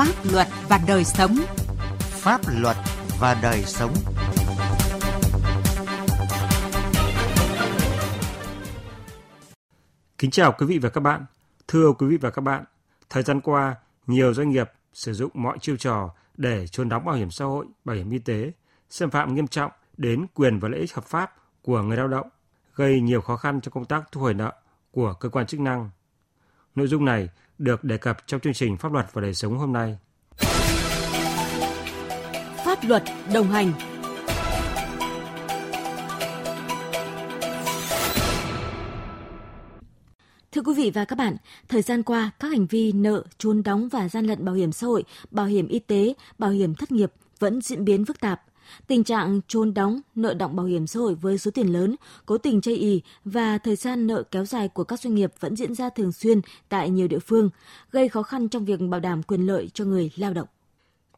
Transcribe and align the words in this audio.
pháp 0.00 0.32
luật 0.32 0.48
và 0.68 0.80
đời 0.86 1.04
sống. 1.04 1.36
Pháp 1.98 2.40
luật 2.60 2.76
và 3.18 3.38
đời 3.42 3.62
sống. 3.62 3.94
Kính 10.18 10.30
chào 10.30 10.52
quý 10.58 10.66
vị 10.66 10.78
và 10.78 10.88
các 10.88 11.00
bạn. 11.00 11.24
Thưa 11.68 11.92
quý 11.98 12.06
vị 12.06 12.16
và 12.16 12.30
các 12.30 12.40
bạn, 12.40 12.64
thời 13.10 13.22
gian 13.22 13.40
qua, 13.40 13.74
nhiều 14.06 14.34
doanh 14.34 14.50
nghiệp 14.50 14.70
sử 14.92 15.12
dụng 15.12 15.30
mọi 15.34 15.58
chiêu 15.58 15.76
trò 15.76 16.10
để 16.36 16.66
trốn 16.66 16.88
đóng 16.88 17.04
bảo 17.04 17.14
hiểm 17.14 17.30
xã 17.30 17.44
hội, 17.44 17.66
bảo 17.84 17.96
hiểm 17.96 18.10
y 18.10 18.18
tế, 18.18 18.52
xâm 18.90 19.10
phạm 19.10 19.34
nghiêm 19.34 19.46
trọng 19.46 19.72
đến 19.96 20.26
quyền 20.34 20.58
và 20.58 20.68
lợi 20.68 20.80
ích 20.80 20.94
hợp 20.94 21.04
pháp 21.04 21.34
của 21.62 21.82
người 21.82 21.96
lao 21.96 22.08
động, 22.08 22.28
gây 22.74 23.00
nhiều 23.00 23.20
khó 23.20 23.36
khăn 23.36 23.60
cho 23.60 23.70
công 23.70 23.84
tác 23.84 24.12
thu 24.12 24.20
hồi 24.20 24.34
nợ 24.34 24.52
của 24.90 25.14
cơ 25.14 25.28
quan 25.28 25.46
chức 25.46 25.60
năng. 25.60 25.90
Nội 26.74 26.86
dung 26.86 27.04
này 27.04 27.28
được 27.58 27.84
đề 27.84 27.98
cập 27.98 28.26
trong 28.26 28.40
chương 28.40 28.52
trình 28.52 28.76
Pháp 28.76 28.92
luật 28.92 29.06
và 29.12 29.22
đời 29.22 29.34
sống 29.34 29.58
hôm 29.58 29.72
nay. 29.72 29.98
Pháp 32.64 32.78
luật 32.82 33.02
đồng 33.34 33.46
hành 33.46 33.72
Thưa 40.52 40.62
quý 40.62 40.74
vị 40.76 40.90
và 40.94 41.04
các 41.04 41.18
bạn, 41.18 41.36
thời 41.68 41.82
gian 41.82 42.02
qua, 42.02 42.30
các 42.40 42.48
hành 42.48 42.66
vi 42.66 42.92
nợ, 42.92 43.24
trốn 43.38 43.62
đóng 43.62 43.88
và 43.88 44.08
gian 44.08 44.26
lận 44.26 44.44
bảo 44.44 44.54
hiểm 44.54 44.72
xã 44.72 44.86
hội, 44.86 45.04
bảo 45.30 45.46
hiểm 45.46 45.68
y 45.68 45.78
tế, 45.78 46.14
bảo 46.38 46.50
hiểm 46.50 46.74
thất 46.74 46.92
nghiệp 46.92 47.12
vẫn 47.38 47.60
diễn 47.60 47.84
biến 47.84 48.04
phức 48.04 48.20
tạp. 48.20 48.42
Tình 48.86 49.04
trạng 49.04 49.40
trốn 49.48 49.74
đóng, 49.74 50.00
nợ 50.14 50.34
động 50.34 50.56
bảo 50.56 50.66
hiểm 50.66 50.86
xã 50.86 51.00
hội 51.00 51.14
với 51.14 51.38
số 51.38 51.50
tiền 51.50 51.66
lớn, 51.66 51.96
cố 52.26 52.38
tình 52.38 52.60
chây 52.60 52.76
ý 52.76 53.02
và 53.24 53.58
thời 53.58 53.76
gian 53.76 54.06
nợ 54.06 54.22
kéo 54.30 54.44
dài 54.44 54.68
của 54.68 54.84
các 54.84 55.00
doanh 55.00 55.14
nghiệp 55.14 55.32
vẫn 55.40 55.56
diễn 55.56 55.74
ra 55.74 55.90
thường 55.90 56.12
xuyên 56.12 56.40
tại 56.68 56.90
nhiều 56.90 57.08
địa 57.08 57.18
phương, 57.18 57.50
gây 57.90 58.08
khó 58.08 58.22
khăn 58.22 58.48
trong 58.48 58.64
việc 58.64 58.80
bảo 58.80 59.00
đảm 59.00 59.22
quyền 59.22 59.46
lợi 59.46 59.70
cho 59.74 59.84
người 59.84 60.10
lao 60.16 60.34
động. 60.34 60.48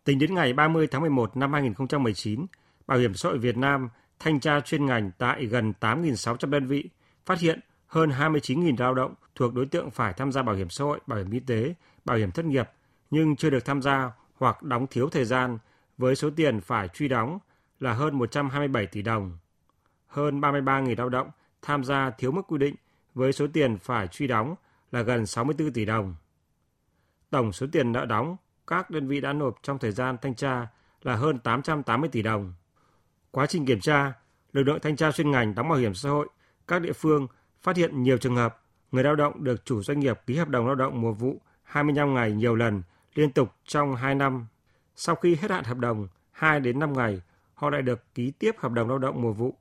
Tính 0.05 0.19
đến 0.19 0.34
ngày 0.34 0.53
30 0.53 0.86
tháng 0.86 1.00
11 1.00 1.36
năm 1.36 1.53
2019, 1.53 2.47
Bảo 2.86 2.98
hiểm 2.98 3.14
xã 3.14 3.28
hội 3.28 3.39
Việt 3.39 3.56
Nam 3.56 3.88
thanh 4.19 4.41
tra 4.41 4.61
chuyên 4.61 4.86
ngành 4.86 5.11
tại 5.19 5.47
gần 5.47 5.72
8.600 5.81 6.50
đơn 6.50 6.66
vị, 6.66 6.84
phát 7.27 7.41
hiện 7.41 7.61
hơn 7.86 8.11
29.000 8.11 8.75
lao 8.78 8.94
động 8.94 9.14
thuộc 9.34 9.55
đối 9.55 9.66
tượng 9.66 9.91
phải 9.91 10.12
tham 10.12 10.33
gia 10.33 10.42
bảo 10.42 10.55
hiểm 10.55 10.70
xã 10.70 10.84
hội, 10.84 11.00
bảo 11.06 11.19
hiểm 11.19 11.31
y 11.31 11.41
tế, 11.41 11.75
bảo 12.05 12.16
hiểm 12.16 12.31
thất 12.31 12.44
nghiệp 12.44 12.70
nhưng 13.11 13.36
chưa 13.36 13.50
được 13.50 13.64
tham 13.64 13.83
gia 13.83 14.12
hoặc 14.34 14.62
đóng 14.62 14.86
thiếu 14.91 15.09
thời 15.09 15.25
gian 15.25 15.59
với 16.03 16.17
số 16.17 16.31
tiền 16.36 16.61
phải 16.61 16.89
truy 16.89 17.08
đóng 17.08 17.39
là 17.81 17.92
hơn 17.92 18.19
127 18.19 18.86
tỷ 18.86 19.03
đồng. 19.03 19.39
Hơn 20.06 20.41
33.000 20.41 20.94
lao 20.98 21.09
động 21.09 21.31
tham 21.62 21.84
gia 21.84 22.11
thiếu 22.11 22.33
mức 22.33 22.42
quy 22.48 22.59
định 22.59 22.75
với 23.14 23.33
số 23.33 23.47
tiền 23.53 23.78
phải 23.78 24.09
truy 24.09 24.27
đóng 24.27 24.55
là 24.92 25.03
gần 25.03 25.27
64 25.27 25.72
tỷ 25.72 25.84
đồng. 25.84 26.14
Tổng 27.31 27.53
số 27.53 27.67
tiền 27.72 27.92
nợ 27.92 28.06
đóng 28.06 28.36
các 28.67 28.91
đơn 28.91 29.09
vị 29.09 29.20
đã 29.20 29.33
nộp 29.33 29.59
trong 29.62 29.78
thời 29.78 29.92
gian 29.92 30.17
thanh 30.22 30.34
tra 30.34 30.67
là 31.03 31.17
hơn 31.17 31.39
880 31.39 32.11
tỷ 32.12 32.22
đồng. 32.22 32.53
Quá 33.31 33.47
trình 33.47 33.66
kiểm 33.66 33.81
tra, 33.81 34.12
lực 34.53 34.62
lượng 34.62 34.78
thanh 34.83 34.97
tra 34.97 35.12
chuyên 35.12 35.31
ngành 35.31 35.55
đóng 35.55 35.69
bảo 35.69 35.78
hiểm 35.78 35.94
xã 35.94 36.11
hội 36.11 36.28
các 36.69 36.83
địa 36.83 36.92
phương 36.92 37.27
phát 37.61 37.77
hiện 37.77 38.03
nhiều 38.03 38.19
trường 38.19 38.37
hợp 38.37 38.62
người 38.92 39.05
lao 39.05 39.16
động 39.16 39.44
được 39.44 39.64
chủ 39.64 39.83
doanh 39.83 40.00
nghiệp 40.00 40.20
ký 40.27 40.37
hợp 40.37 40.48
đồng 40.48 40.66
lao 40.66 40.75
động 40.75 41.00
mùa 41.00 41.12
vụ 41.12 41.41
25 41.62 42.14
ngày 42.14 42.33
nhiều 42.33 42.55
lần 42.55 42.83
liên 43.14 43.33
tục 43.33 43.53
trong 43.64 43.97
2 43.97 44.14
năm. 44.14 44.47
Sau 44.96 45.14
khi 45.14 45.34
hết 45.34 45.50
hạn 45.50 45.64
hợp 45.64 45.78
đồng 45.78 46.08
2 46.30 46.60
đến 46.60 46.78
5 46.78 46.92
ngày, 46.92 47.20
họ 47.54 47.70
lại 47.70 47.82
được 47.82 48.14
ký 48.14 48.32
tiếp 48.38 48.54
hợp 48.58 48.72
đồng 48.72 48.88
lao 48.88 48.98
động 48.98 49.22
mùa 49.22 49.32
vụ. 49.32 49.54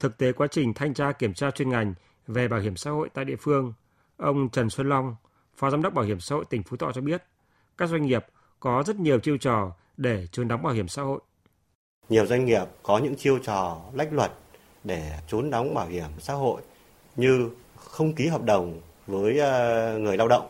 Thực 0.00 0.18
tế 0.18 0.32
quá 0.32 0.46
trình 0.50 0.74
thanh 0.74 0.94
tra 0.94 1.12
kiểm 1.12 1.34
tra 1.34 1.50
chuyên 1.50 1.68
ngành 1.68 1.94
về 2.26 2.48
bảo 2.48 2.60
hiểm 2.60 2.76
xã 2.76 2.90
hội 2.90 3.08
tại 3.14 3.24
địa 3.24 3.36
phương, 3.40 3.72
ông 4.16 4.48
Trần 4.48 4.70
Xuân 4.70 4.88
Long, 4.88 5.16
Phó 5.56 5.70
Giám 5.70 5.82
đốc 5.82 5.94
Bảo 5.94 6.04
hiểm 6.04 6.20
xã 6.20 6.34
hội 6.34 6.44
tỉnh 6.50 6.62
Phú 6.62 6.76
Thọ 6.76 6.92
cho 6.92 7.00
biết, 7.00 7.22
các 7.78 7.88
doanh 7.88 8.02
nghiệp 8.02 8.26
có 8.60 8.82
rất 8.86 8.96
nhiều 8.96 9.18
chiêu 9.20 9.36
trò 9.36 9.72
để 9.96 10.26
trốn 10.32 10.48
đóng 10.48 10.62
bảo 10.62 10.72
hiểm 10.72 10.88
xã 10.88 11.02
hội. 11.02 11.20
Nhiều 12.08 12.26
doanh 12.26 12.44
nghiệp 12.44 12.64
có 12.82 12.98
những 12.98 13.16
chiêu 13.16 13.38
trò 13.38 13.80
lách 13.92 14.12
luật 14.12 14.32
để 14.84 15.18
trốn 15.26 15.50
đóng 15.50 15.74
bảo 15.74 15.86
hiểm 15.86 16.10
xã 16.18 16.34
hội 16.34 16.62
như 17.16 17.50
không 17.76 18.14
ký 18.14 18.26
hợp 18.26 18.42
đồng 18.42 18.80
với 19.06 19.38
ờ, 19.38 19.98
người 19.98 20.16
lao 20.16 20.28
động 20.28 20.48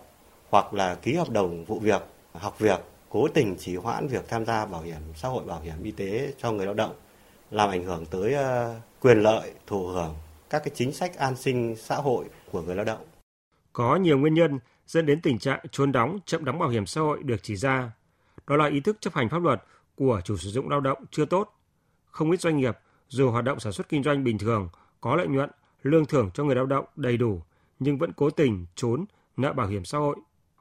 hoặc 0.51 0.75
là 0.75 0.95
ký 0.95 1.15
hợp 1.15 1.31
đồng 1.31 1.65
vụ 1.65 1.79
việc, 1.79 2.03
học 2.33 2.59
việc, 2.59 2.81
cố 3.15 3.29
tình 3.29 3.57
trì 3.57 3.77
hoãn 3.77 4.09
việc 4.09 4.29
tham 4.29 4.45
gia 4.45 4.67
bảo 4.67 4.83
hiểm 4.83 5.01
xã 5.15 5.29
hội, 5.29 5.45
bảo 5.45 5.61
hiểm 5.61 5.83
y 5.83 5.91
tế 5.91 6.33
cho 6.39 6.53
người 6.53 6.67
lao 6.67 6.75
động, 6.75 6.95
làm 7.51 7.71
ảnh 7.71 7.85
hưởng 7.85 8.07
tới 8.07 8.35
ờ, 8.35 8.81
quyền 9.01 9.19
lợi, 9.19 9.53
thụ 9.67 9.87
hưởng 9.87 10.15
các 10.51 10.59
cái 10.59 10.71
chính 10.75 10.93
sách 10.93 11.17
an 11.17 11.37
sinh 11.37 11.77
xã 11.77 11.97
hội 11.97 12.25
của 12.53 12.63
người 12.63 12.77
lao 12.77 12.85
động. 12.85 13.05
Có 13.73 13.97
nhiều 13.97 14.19
nguyên 14.19 14.35
nhân 14.35 14.59
dẫn 14.87 15.07
đến 15.07 15.21
tình 15.21 15.39
trạng 15.39 15.61
trốn 15.71 15.93
đóng, 15.93 16.19
chậm 16.27 16.45
đóng 16.45 16.59
bảo 16.59 16.69
hiểm 16.69 16.87
xã 16.87 17.01
hội 17.01 17.23
được 17.23 17.43
chỉ 17.43 17.57
ra. 17.57 17.93
Đó 18.47 18.57
là 18.57 18.69
ý 18.69 18.81
thức 18.81 18.97
chấp 19.01 19.15
hành 19.15 19.29
pháp 19.29 19.43
luật 19.43 19.63
của 19.95 20.21
chủ 20.25 20.37
sử 20.37 20.51
dụng 20.51 20.69
lao 20.69 20.81
động 20.81 21.05
chưa 21.11 21.25
tốt. 21.25 21.55
Không 22.11 22.31
ít 22.31 22.41
doanh 22.41 22.57
nghiệp 22.57 22.79
dù 23.09 23.31
hoạt 23.31 23.45
động 23.45 23.61
sản 23.61 23.73
xuất 23.73 23.89
kinh 23.89 24.03
doanh 24.03 24.25
bình 24.25 24.39
thường, 24.39 24.69
có 25.01 25.17
lợi 25.17 25.27
nhuận 25.27 25.51
lương 25.83 26.07
thưởng 26.07 26.31
cho 26.35 26.45
người 26.45 26.57
lao 26.57 26.67
động 26.67 26.85
đầy 26.97 27.17
đủ 27.17 27.43
nhưng 27.79 27.99
vẫn 27.99 28.13
cố 28.13 28.31
tình 28.31 28.67
trốn 28.75 29.05
nợ 29.37 29.53
bảo 29.53 29.67
hiểm 29.67 29.85
xã 29.85 29.99
hội 29.99 30.17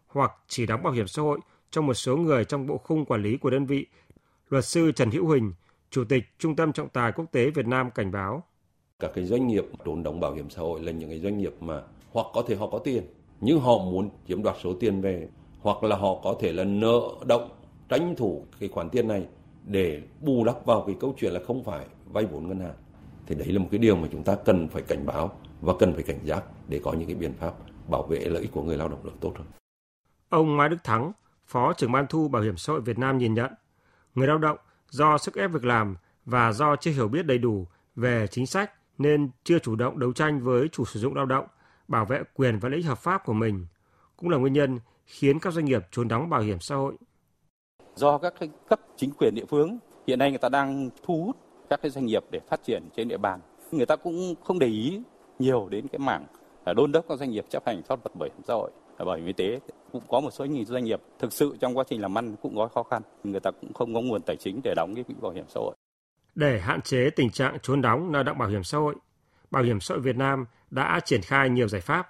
hoặc 0.07 0.31
chỉ 0.47 0.65
đóng 0.65 0.83
bảo 0.83 0.93
hiểm 0.93 1.07
xã 1.07 1.21
hội 1.21 1.39
cho 1.73 1.81
một 1.81 1.93
số 1.93 2.17
người 2.17 2.45
trong 2.45 2.67
bộ 2.67 2.77
khung 2.77 3.05
quản 3.05 3.23
lý 3.23 3.37
của 3.37 3.49
đơn 3.49 3.65
vị. 3.65 3.85
Luật 4.49 4.65
sư 4.65 4.91
Trần 4.91 5.11
Hữu 5.11 5.25
Huỳnh, 5.25 5.53
Chủ 5.89 6.03
tịch 6.09 6.23
Trung 6.39 6.55
tâm 6.55 6.73
Trọng 6.73 6.89
tài 6.89 7.11
Quốc 7.11 7.25
tế 7.31 7.49
Việt 7.49 7.67
Nam 7.67 7.91
cảnh 7.91 8.11
báo. 8.11 8.43
Các 8.99 9.11
cái 9.15 9.25
doanh 9.25 9.47
nghiệp 9.47 9.65
trốn 9.85 10.03
đóng 10.03 10.19
bảo 10.19 10.33
hiểm 10.33 10.49
xã 10.49 10.61
hội 10.61 10.81
là 10.81 10.91
những 10.91 11.09
cái 11.09 11.19
doanh 11.19 11.37
nghiệp 11.37 11.53
mà 11.59 11.81
hoặc 12.11 12.27
có 12.33 12.43
thể 12.47 12.55
họ 12.55 12.67
có 12.69 12.79
tiền 12.79 13.03
nhưng 13.41 13.59
họ 13.59 13.77
muốn 13.77 14.09
chiếm 14.27 14.43
đoạt 14.43 14.55
số 14.63 14.73
tiền 14.79 15.01
về 15.01 15.27
hoặc 15.61 15.83
là 15.83 15.95
họ 15.95 16.19
có 16.23 16.35
thể 16.39 16.53
là 16.53 16.63
nợ 16.63 17.01
động 17.25 17.49
tranh 17.89 18.15
thủ 18.17 18.45
cái 18.59 18.69
khoản 18.69 18.89
tiền 18.89 19.07
này 19.07 19.25
để 19.65 20.01
bù 20.21 20.43
đắp 20.45 20.65
vào 20.65 20.83
cái 20.87 20.95
câu 20.99 21.15
chuyện 21.17 21.33
là 21.33 21.39
không 21.47 21.63
phải 21.63 21.85
vay 22.05 22.25
vốn 22.25 22.47
ngân 22.47 22.59
hàng 22.59 22.75
thì 23.27 23.35
đấy 23.35 23.47
là 23.47 23.59
một 23.59 23.67
cái 23.71 23.79
điều 23.79 23.95
mà 23.95 24.07
chúng 24.11 24.23
ta 24.23 24.35
cần 24.35 24.67
phải 24.67 24.81
cảnh 24.81 25.05
báo 25.05 25.31
và 25.61 25.73
cần 25.79 25.93
phải 25.93 26.03
cảnh 26.03 26.19
giác 26.23 26.43
để 26.67 26.79
có 26.83 26.93
những 26.93 27.07
cái 27.07 27.15
biện 27.15 27.33
pháp 27.33 27.53
bảo 27.89 28.03
vệ 28.03 28.19
lợi 28.19 28.41
ích 28.41 28.51
của 28.51 28.63
người 28.63 28.77
lao 28.77 28.89
động 28.89 28.99
được 29.03 29.13
tốt 29.21 29.33
hơn. 29.35 29.47
Ông 30.29 30.57
Mai 30.57 30.69
Đức 30.69 30.77
Thắng, 30.83 31.11
Phó 31.47 31.73
trưởng 31.73 31.91
ban 31.91 32.07
thu 32.07 32.27
Bảo 32.27 32.41
hiểm 32.41 32.57
xã 32.57 32.73
hội 32.73 32.81
Việt 32.81 32.99
Nam 32.99 33.17
nhìn 33.17 33.33
nhận, 33.33 33.51
người 34.15 34.27
lao 34.27 34.37
động 34.37 34.57
do 34.89 35.17
sức 35.17 35.35
ép 35.35 35.51
việc 35.51 35.65
làm 35.65 35.95
và 36.25 36.53
do 36.53 36.75
chưa 36.75 36.91
hiểu 36.91 37.07
biết 37.07 37.25
đầy 37.25 37.37
đủ 37.37 37.67
về 37.95 38.27
chính 38.27 38.47
sách 38.47 38.71
nên 38.97 39.29
chưa 39.43 39.59
chủ 39.59 39.75
động 39.75 39.99
đấu 39.99 40.13
tranh 40.13 40.39
với 40.43 40.67
chủ 40.67 40.85
sử 40.85 40.99
dụng 40.99 41.15
lao 41.15 41.25
động, 41.25 41.45
bảo 41.87 42.05
vệ 42.05 42.23
quyền 42.33 42.59
và 42.59 42.69
lợi 42.69 42.77
ích 42.77 42.85
hợp 42.85 42.97
pháp 42.97 43.25
của 43.25 43.33
mình, 43.33 43.65
cũng 44.17 44.29
là 44.29 44.37
nguyên 44.37 44.53
nhân 44.53 44.79
khiến 45.05 45.39
các 45.39 45.53
doanh 45.53 45.65
nghiệp 45.65 45.81
trốn 45.91 46.07
đóng 46.07 46.29
bảo 46.29 46.41
hiểm 46.41 46.59
xã 46.59 46.75
hội. 46.75 46.93
Do 47.95 48.17
các 48.17 48.33
cấp 48.69 48.79
chính 48.95 49.11
quyền 49.17 49.35
địa 49.35 49.45
phương 49.49 49.79
hiện 50.07 50.19
nay 50.19 50.29
người 50.29 50.37
ta 50.37 50.49
đang 50.49 50.89
thu 51.03 51.23
hút 51.25 51.37
các 51.69 51.81
cái 51.81 51.91
doanh 51.91 52.05
nghiệp 52.05 52.23
để 52.31 52.39
phát 52.49 52.63
triển 52.63 52.89
trên 52.95 53.07
địa 53.07 53.17
bàn. 53.17 53.39
Người 53.71 53.85
ta 53.85 53.95
cũng 53.95 54.35
không 54.43 54.59
để 54.59 54.67
ý 54.67 55.01
nhiều 55.39 55.67
đến 55.69 55.87
cái 55.87 55.99
mảng 55.99 56.25
đôn 56.75 56.91
đốc 56.91 57.05
các 57.09 57.19
doanh 57.19 57.31
nghiệp 57.31 57.45
chấp 57.49 57.63
hành 57.65 57.83
pháp 57.83 57.99
luật 58.05 58.15
bảo 58.15 58.29
hiểm 58.33 58.43
xã 58.47 58.53
hội 58.53 58.71
bảo 58.97 59.15
hiểm 59.15 59.25
y 59.25 59.33
tế 59.33 59.59
cũng 59.91 60.03
có 60.07 60.19
một 60.19 60.31
số 60.31 60.47
doanh 60.67 60.83
nghiệp 60.83 61.01
thực 61.19 61.33
sự 61.33 61.57
trong 61.59 61.77
quá 61.77 61.83
trình 61.89 62.01
làm 62.01 62.17
ăn 62.17 62.35
cũng 62.41 62.55
có 62.55 62.67
khó 62.67 62.83
khăn. 62.83 63.01
Người 63.23 63.39
ta 63.39 63.51
cũng 63.51 63.73
không 63.73 63.93
có 63.93 64.01
nguồn 64.01 64.21
tài 64.21 64.35
chính 64.35 64.61
để 64.63 64.73
đóng 64.75 64.95
cái 64.95 65.03
quỹ 65.03 65.15
bảo 65.21 65.31
hiểm 65.31 65.45
xã 65.47 65.59
hội. 65.59 65.75
Để 66.35 66.59
hạn 66.59 66.81
chế 66.81 67.09
tình 67.09 67.29
trạng 67.29 67.57
trốn 67.61 67.81
đóng 67.81 68.11
nợ 68.11 68.23
động 68.23 68.37
bảo 68.37 68.49
hiểm 68.49 68.63
xã 68.63 68.77
hội, 68.77 68.95
bảo 69.51 69.63
hiểm 69.63 69.79
xã 69.79 69.95
hội 69.95 70.01
Việt 70.01 70.15
Nam 70.15 70.45
đã 70.71 70.99
triển 71.05 71.21
khai 71.21 71.49
nhiều 71.49 71.67
giải 71.67 71.81
pháp. 71.81 72.09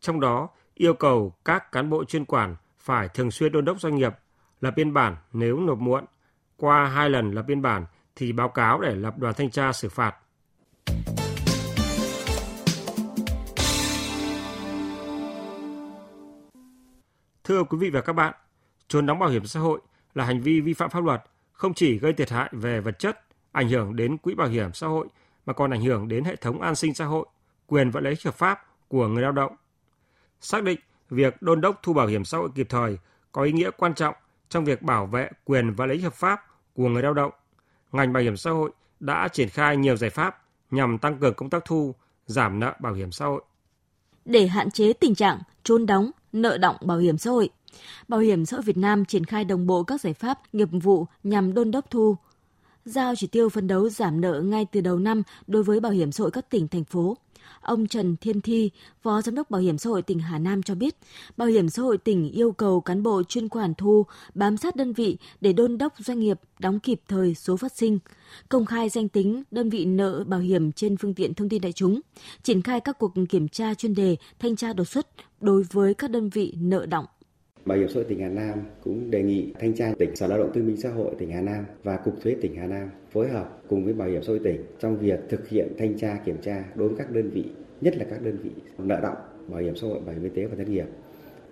Trong 0.00 0.20
đó, 0.20 0.48
yêu 0.74 0.94
cầu 0.94 1.32
các 1.44 1.72
cán 1.72 1.90
bộ 1.90 2.04
chuyên 2.04 2.24
quản 2.24 2.56
phải 2.78 3.08
thường 3.08 3.30
xuyên 3.30 3.52
đôn 3.52 3.64
đốc 3.64 3.80
doanh 3.80 3.96
nghiệp, 3.96 4.12
lập 4.60 4.74
biên 4.76 4.92
bản 4.92 5.16
nếu 5.32 5.60
nộp 5.60 5.78
muộn. 5.78 6.04
Qua 6.56 6.86
hai 6.86 7.10
lần 7.10 7.30
lập 7.30 7.42
biên 7.42 7.62
bản 7.62 7.86
thì 8.16 8.32
báo 8.32 8.48
cáo 8.48 8.80
để 8.80 8.94
lập 8.94 9.18
đoàn 9.18 9.34
thanh 9.34 9.50
tra 9.50 9.72
xử 9.72 9.88
phạt. 9.88 10.16
Thưa 17.44 17.64
quý 17.64 17.78
vị 17.78 17.90
và 17.90 18.00
các 18.00 18.12
bạn, 18.12 18.34
trốn 18.88 19.06
đóng 19.06 19.18
bảo 19.18 19.28
hiểm 19.28 19.46
xã 19.46 19.60
hội 19.60 19.80
là 20.14 20.24
hành 20.24 20.40
vi 20.40 20.60
vi 20.60 20.74
phạm 20.74 20.90
pháp 20.90 21.04
luật, 21.04 21.22
không 21.52 21.74
chỉ 21.74 21.98
gây 21.98 22.12
thiệt 22.12 22.30
hại 22.30 22.50
về 22.52 22.80
vật 22.80 22.98
chất, 22.98 23.20
ảnh 23.52 23.68
hưởng 23.68 23.96
đến 23.96 24.18
quỹ 24.18 24.34
bảo 24.34 24.48
hiểm 24.48 24.72
xã 24.72 24.86
hội 24.86 25.06
mà 25.46 25.52
còn 25.52 25.70
ảnh 25.70 25.82
hưởng 25.82 26.08
đến 26.08 26.24
hệ 26.24 26.36
thống 26.36 26.60
an 26.60 26.74
sinh 26.74 26.94
xã 26.94 27.04
hội, 27.04 27.26
quyền 27.66 27.90
và 27.90 28.00
lợi 28.00 28.10
ích 28.10 28.24
hợp 28.24 28.34
pháp 28.34 28.66
của 28.88 29.08
người 29.08 29.22
lao 29.22 29.32
động. 29.32 29.56
Xác 30.40 30.62
định 30.62 30.80
việc 31.10 31.42
đôn 31.42 31.60
đốc 31.60 31.80
thu 31.82 31.92
bảo 31.92 32.06
hiểm 32.06 32.24
xã 32.24 32.38
hội 32.38 32.48
kịp 32.54 32.66
thời 32.70 32.98
có 33.32 33.42
ý 33.42 33.52
nghĩa 33.52 33.70
quan 33.76 33.94
trọng 33.94 34.14
trong 34.48 34.64
việc 34.64 34.82
bảo 34.82 35.06
vệ 35.06 35.30
quyền 35.44 35.74
và 35.74 35.86
lợi 35.86 35.96
ích 35.96 36.04
hợp 36.04 36.14
pháp 36.14 36.46
của 36.74 36.88
người 36.88 37.02
lao 37.02 37.14
động 37.14 37.32
ngành 37.92 38.12
bảo 38.12 38.22
hiểm 38.22 38.36
xã 38.36 38.50
hội 38.50 38.70
đã 39.00 39.28
triển 39.28 39.48
khai 39.48 39.76
nhiều 39.76 39.96
giải 39.96 40.10
pháp 40.10 40.42
nhằm 40.70 40.98
tăng 40.98 41.18
cường 41.18 41.34
công 41.34 41.50
tác 41.50 41.64
thu, 41.64 41.94
giảm 42.26 42.60
nợ 42.60 42.74
bảo 42.80 42.92
hiểm 42.92 43.12
xã 43.12 43.24
hội. 43.24 43.42
Để 44.24 44.46
hạn 44.46 44.70
chế 44.70 44.92
tình 44.92 45.14
trạng 45.14 45.38
trốn 45.62 45.86
đóng, 45.86 46.10
nợ 46.34 46.58
động 46.58 46.76
bảo 46.80 46.98
hiểm 46.98 47.18
xã 47.18 47.30
hội, 47.30 47.50
Bảo 48.08 48.20
hiểm 48.20 48.46
xã 48.46 48.56
hội 48.56 48.62
Việt 48.62 48.76
Nam 48.76 49.04
triển 49.04 49.24
khai 49.24 49.44
đồng 49.44 49.66
bộ 49.66 49.82
các 49.82 50.00
giải 50.00 50.14
pháp 50.14 50.38
nghiệp 50.52 50.68
vụ 50.72 51.06
nhằm 51.22 51.54
đôn 51.54 51.70
đốc 51.70 51.90
thu, 51.90 52.16
giao 52.84 53.14
chỉ 53.16 53.26
tiêu 53.26 53.48
phấn 53.48 53.66
đấu 53.66 53.88
giảm 53.88 54.20
nợ 54.20 54.40
ngay 54.40 54.66
từ 54.72 54.80
đầu 54.80 54.98
năm 54.98 55.22
đối 55.46 55.62
với 55.62 55.80
bảo 55.80 55.92
hiểm 55.92 56.12
xã 56.12 56.22
hội 56.22 56.30
các 56.30 56.50
tỉnh 56.50 56.68
thành 56.68 56.84
phố. 56.84 57.16
Ông 57.60 57.86
Trần 57.86 58.16
Thiên 58.16 58.40
Thi, 58.40 58.70
Phó 59.02 59.22
Giám 59.22 59.34
đốc 59.34 59.50
Bảo 59.50 59.60
hiểm 59.60 59.78
xã 59.78 59.90
hội 59.90 60.02
tỉnh 60.02 60.18
Hà 60.18 60.38
Nam 60.38 60.62
cho 60.62 60.74
biết, 60.74 60.96
Bảo 61.36 61.48
hiểm 61.48 61.68
xã 61.68 61.82
hội 61.82 61.98
tỉnh 61.98 62.30
yêu 62.32 62.52
cầu 62.52 62.80
cán 62.80 63.02
bộ 63.02 63.22
chuyên 63.22 63.48
quản 63.48 63.74
thu 63.74 64.06
bám 64.34 64.56
sát 64.56 64.76
đơn 64.76 64.92
vị 64.92 65.16
để 65.40 65.52
đôn 65.52 65.78
đốc 65.78 65.92
doanh 65.98 66.20
nghiệp 66.20 66.40
đóng 66.58 66.80
kịp 66.80 67.00
thời 67.08 67.34
số 67.34 67.56
phát 67.56 67.72
sinh, 67.76 67.98
công 68.48 68.66
khai 68.66 68.88
danh 68.88 69.08
tính 69.08 69.42
đơn 69.50 69.70
vị 69.70 69.84
nợ 69.84 70.24
bảo 70.24 70.40
hiểm 70.40 70.72
trên 70.72 70.96
phương 70.96 71.14
tiện 71.14 71.34
thông 71.34 71.48
tin 71.48 71.62
đại 71.62 71.72
chúng, 71.72 72.00
triển 72.42 72.62
khai 72.62 72.80
các 72.80 72.98
cuộc 72.98 73.12
kiểm 73.28 73.48
tra 73.48 73.74
chuyên 73.74 73.94
đề, 73.94 74.16
thanh 74.38 74.56
tra 74.56 74.72
đột 74.72 74.84
xuất 74.84 75.06
đối 75.40 75.62
với 75.72 75.94
các 75.94 76.10
đơn 76.10 76.28
vị 76.28 76.54
nợ 76.58 76.86
động. 76.86 77.06
Bảo 77.64 77.78
hiểm 77.78 77.88
xã 77.88 77.94
hội 77.94 78.04
tỉnh 78.04 78.20
Hà 78.20 78.28
Nam 78.28 78.58
cũng 78.82 79.10
đề 79.10 79.22
nghị 79.22 79.52
thanh 79.58 79.74
tra 79.74 79.92
tỉnh 79.98 80.16
Sở 80.16 80.26
Lao 80.26 80.38
động 80.38 80.50
Thương 80.54 80.66
minh 80.66 80.76
Xã 80.76 80.90
hội 80.90 81.14
tỉnh 81.18 81.30
Hà 81.30 81.40
Nam 81.40 81.64
và 81.82 81.96
Cục 81.96 82.22
Thuế 82.22 82.36
tỉnh 82.40 82.56
Hà 82.56 82.66
Nam 82.66 82.90
phối 83.12 83.28
hợp 83.28 83.62
cùng 83.68 83.84
với 83.84 83.94
Bảo 83.94 84.08
hiểm 84.08 84.22
xã 84.22 84.28
hội 84.28 84.40
tỉnh 84.44 84.64
trong 84.80 84.98
việc 84.98 85.20
thực 85.28 85.48
hiện 85.48 85.68
thanh 85.78 85.98
tra 85.98 86.18
kiểm 86.24 86.36
tra 86.42 86.64
đối 86.74 86.88
với 86.88 86.98
các 86.98 87.10
đơn 87.10 87.30
vị, 87.30 87.44
nhất 87.80 87.96
là 87.96 88.04
các 88.10 88.22
đơn 88.22 88.36
vị 88.42 88.50
nợ 88.78 89.00
động 89.00 89.16
bảo 89.48 89.60
hiểm 89.60 89.76
xã 89.76 89.86
hội, 89.86 90.00
bảo 90.06 90.14
hiểm 90.14 90.24
y 90.24 90.28
tế 90.28 90.46
và 90.46 90.56
thất 90.56 90.68
nghiệp. 90.68 90.86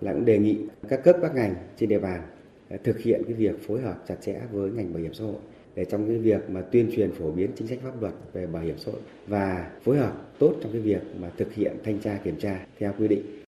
Là 0.01 0.13
cũng 0.13 0.25
đề 0.25 0.39
nghị 0.39 0.57
các 0.89 1.03
cấp 1.03 1.15
các 1.21 1.35
ngành 1.35 1.55
trên 1.77 1.89
địa 1.89 1.99
bàn 1.99 2.21
à, 2.69 2.77
thực 2.83 2.99
hiện 2.99 3.21
cái 3.25 3.33
việc 3.33 3.67
phối 3.67 3.81
hợp 3.81 4.03
chặt 4.07 4.15
chẽ 4.21 4.41
với 4.51 4.71
ngành 4.71 4.93
bảo 4.93 5.03
hiểm 5.03 5.13
xã 5.13 5.23
hội 5.23 5.35
để 5.75 5.85
trong 5.85 6.07
cái 6.07 6.17
việc 6.17 6.49
mà 6.49 6.61
tuyên 6.61 6.89
truyền 6.95 7.11
phổ 7.11 7.31
biến 7.31 7.49
chính 7.55 7.67
sách 7.67 7.79
pháp 7.83 8.01
luật 8.01 8.13
về 8.33 8.47
bảo 8.47 8.63
hiểm 8.63 8.77
xã 8.77 8.91
hội 8.91 9.01
và 9.27 9.71
phối 9.83 9.97
hợp 9.97 10.13
tốt 10.39 10.55
trong 10.61 10.71
cái 10.71 10.81
việc 10.81 11.01
mà 11.19 11.31
thực 11.37 11.53
hiện 11.53 11.77
thanh 11.83 11.99
tra 11.99 12.19
kiểm 12.23 12.35
tra 12.39 12.65
theo 12.79 12.93
quy 12.97 13.07
định 13.07 13.42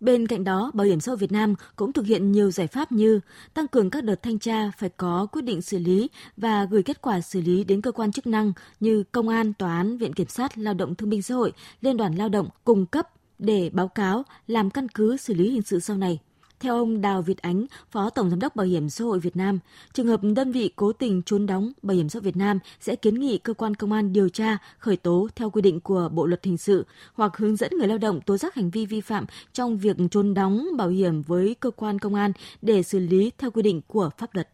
Bên 0.00 0.26
cạnh 0.26 0.44
đó, 0.44 0.70
Bảo 0.74 0.86
hiểm 0.86 1.00
xã 1.00 1.10
hội 1.10 1.16
Việt 1.16 1.32
Nam 1.32 1.54
cũng 1.76 1.92
thực 1.92 2.06
hiện 2.06 2.32
nhiều 2.32 2.50
giải 2.50 2.66
pháp 2.66 2.92
như 2.92 3.20
tăng 3.54 3.68
cường 3.68 3.90
các 3.90 4.04
đợt 4.04 4.22
thanh 4.22 4.38
tra 4.38 4.70
phải 4.78 4.88
có 4.88 5.26
quyết 5.32 5.42
định 5.42 5.62
xử 5.62 5.78
lý 5.78 6.10
và 6.36 6.64
gửi 6.64 6.82
kết 6.82 7.02
quả 7.02 7.20
xử 7.20 7.40
lý 7.40 7.64
đến 7.64 7.80
cơ 7.80 7.92
quan 7.92 8.12
chức 8.12 8.26
năng 8.26 8.52
như 8.80 9.02
công 9.12 9.28
an, 9.28 9.52
tòa 9.52 9.76
án, 9.76 9.98
viện 9.98 10.12
kiểm 10.12 10.28
sát, 10.28 10.58
lao 10.58 10.74
động 10.74 10.94
thương 10.94 11.10
binh 11.10 11.22
xã 11.22 11.34
hội, 11.34 11.52
liên 11.80 11.96
đoàn 11.96 12.14
lao 12.14 12.28
động 12.28 12.48
cung 12.64 12.86
cấp 12.86 13.08
để 13.38 13.70
báo 13.72 13.88
cáo 13.88 14.24
làm 14.46 14.70
căn 14.70 14.88
cứ 14.88 15.16
xử 15.16 15.34
lý 15.34 15.50
hình 15.50 15.62
sự 15.62 15.80
sau 15.80 15.96
này. 15.96 16.18
Theo 16.60 16.76
ông 16.76 17.00
Đào 17.00 17.22
Việt 17.22 17.42
Ánh, 17.42 17.66
Phó 17.90 18.10
Tổng 18.10 18.30
Giám 18.30 18.40
đốc 18.40 18.56
Bảo 18.56 18.66
hiểm 18.66 18.88
xã 18.88 19.04
hội 19.04 19.20
Việt 19.20 19.36
Nam, 19.36 19.58
trường 19.92 20.06
hợp 20.06 20.20
đơn 20.36 20.52
vị 20.52 20.72
cố 20.76 20.92
tình 20.92 21.22
trốn 21.22 21.46
đóng, 21.46 21.72
Bảo 21.82 21.96
hiểm 21.96 22.08
xã 22.08 22.16
hội 22.16 22.22
Việt 22.22 22.36
Nam 22.36 22.58
sẽ 22.80 22.96
kiến 22.96 23.14
nghị 23.14 23.38
cơ 23.38 23.54
quan 23.54 23.74
công 23.74 23.92
an 23.92 24.12
điều 24.12 24.28
tra, 24.28 24.58
khởi 24.78 24.96
tố 24.96 25.28
theo 25.36 25.50
quy 25.50 25.62
định 25.62 25.80
của 25.80 26.08
Bộ 26.12 26.26
luật 26.26 26.44
hình 26.44 26.58
sự 26.58 26.86
hoặc 27.14 27.36
hướng 27.36 27.56
dẫn 27.56 27.70
người 27.78 27.88
lao 27.88 27.98
động 27.98 28.20
tố 28.20 28.36
giác 28.36 28.54
hành 28.54 28.70
vi 28.70 28.86
vi 28.86 29.00
phạm 29.00 29.26
trong 29.52 29.78
việc 29.78 29.96
trốn 30.10 30.34
đóng 30.34 30.66
bảo 30.76 30.88
hiểm 30.88 31.22
với 31.22 31.56
cơ 31.60 31.70
quan 31.70 31.98
công 31.98 32.14
an 32.14 32.32
để 32.62 32.82
xử 32.82 32.98
lý 32.98 33.32
theo 33.38 33.50
quy 33.50 33.62
định 33.62 33.80
của 33.86 34.10
pháp 34.18 34.34
luật. 34.34 34.48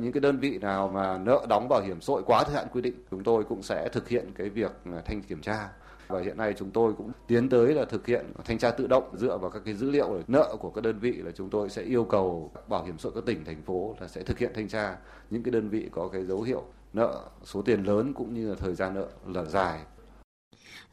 Những 0.00 0.12
cái 0.12 0.20
đơn 0.20 0.38
vị 0.38 0.58
nào 0.58 0.90
mà 0.94 1.18
nợ 1.18 1.46
đóng 1.48 1.68
bảo 1.68 1.82
hiểm 1.82 2.00
xã 2.00 2.12
hội 2.12 2.22
quá 2.26 2.44
thời 2.44 2.54
hạn 2.54 2.66
quy 2.72 2.80
định, 2.80 2.94
chúng 3.10 3.24
tôi 3.24 3.44
cũng 3.44 3.62
sẽ 3.62 3.88
thực 3.92 4.08
hiện 4.08 4.30
cái 4.38 4.48
việc 4.48 4.72
thanh 5.04 5.22
kiểm 5.22 5.40
tra 5.40 5.68
và 6.08 6.20
hiện 6.20 6.36
nay 6.36 6.54
chúng 6.58 6.70
tôi 6.70 6.92
cũng 6.98 7.12
tiến 7.26 7.48
tới 7.48 7.74
là 7.74 7.84
thực 7.84 8.06
hiện 8.06 8.26
thanh 8.44 8.58
tra 8.58 8.70
tự 8.70 8.86
động 8.86 9.04
dựa 9.16 9.38
vào 9.38 9.50
các 9.50 9.62
cái 9.64 9.74
dữ 9.74 9.90
liệu 9.90 10.22
nợ 10.28 10.56
của 10.60 10.70
các 10.70 10.84
đơn 10.84 10.98
vị 10.98 11.12
là 11.12 11.30
chúng 11.30 11.50
tôi 11.50 11.70
sẽ 11.70 11.82
yêu 11.82 12.04
cầu 12.04 12.52
bảo 12.68 12.84
hiểm 12.84 12.98
xã 12.98 13.08
hội 13.08 13.12
các 13.14 13.26
tỉnh 13.26 13.44
thành 13.44 13.62
phố 13.62 13.96
là 14.00 14.08
sẽ 14.08 14.22
thực 14.22 14.38
hiện 14.38 14.50
thanh 14.54 14.68
tra 14.68 14.96
những 15.30 15.42
cái 15.42 15.52
đơn 15.52 15.68
vị 15.68 15.88
có 15.92 16.08
cái 16.08 16.24
dấu 16.24 16.42
hiệu 16.42 16.62
nợ 16.92 17.20
số 17.44 17.62
tiền 17.62 17.84
lớn 17.84 18.12
cũng 18.14 18.34
như 18.34 18.48
là 18.48 18.54
thời 18.58 18.74
gian 18.74 18.94
nợ 18.94 19.08
là 19.26 19.44
dài 19.44 19.80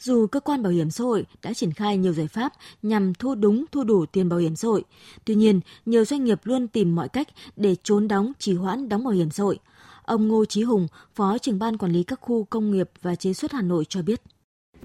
dù 0.02 0.28
cơ 0.28 0.40
quan 0.40 0.64
bảo 0.64 0.72
hiểm 0.72 0.92
xã 0.92 1.04
hội 1.04 1.26
đã 1.42 1.54
triển 1.54 1.74
khai 1.74 1.98
nhiều 1.98 2.14
giải 2.14 2.28
pháp 2.28 2.54
nhằm 2.82 3.14
thu 3.14 3.36
đúng 3.36 3.66
thu 3.72 3.84
đủ 3.84 4.06
tiền 4.06 4.30
bảo 4.30 4.40
hiểm 4.40 4.56
xã 4.56 4.68
hội, 4.68 4.84
tuy 5.26 5.36
nhiên 5.36 5.60
nhiều 5.86 6.06
doanh 6.06 6.24
nghiệp 6.24 6.40
luôn 6.44 6.68
tìm 6.68 6.96
mọi 6.96 7.10
cách 7.10 7.28
để 7.56 7.76
trốn 7.84 8.08
đóng 8.08 8.32
trì 8.40 8.56
hoãn 8.56 8.90
đóng 8.90 9.04
bảo 9.04 9.14
hiểm 9.14 9.32
xã 9.32 9.44
hội. 9.44 9.60
Ông 10.04 10.28
Ngô 10.28 10.46
Chí 10.46 10.64
Hùng, 10.64 10.88
Phó 11.16 11.38
trưởng 11.38 11.60
ban 11.60 11.78
quản 11.78 11.92
lý 11.92 12.04
các 12.04 12.20
khu 12.22 12.44
công 12.44 12.72
nghiệp 12.72 12.90
và 13.02 13.16
chế 13.16 13.34
xuất 13.34 13.52
Hà 13.52 13.62
Nội 13.62 13.86
cho 13.90 14.02
biết. 14.02 14.22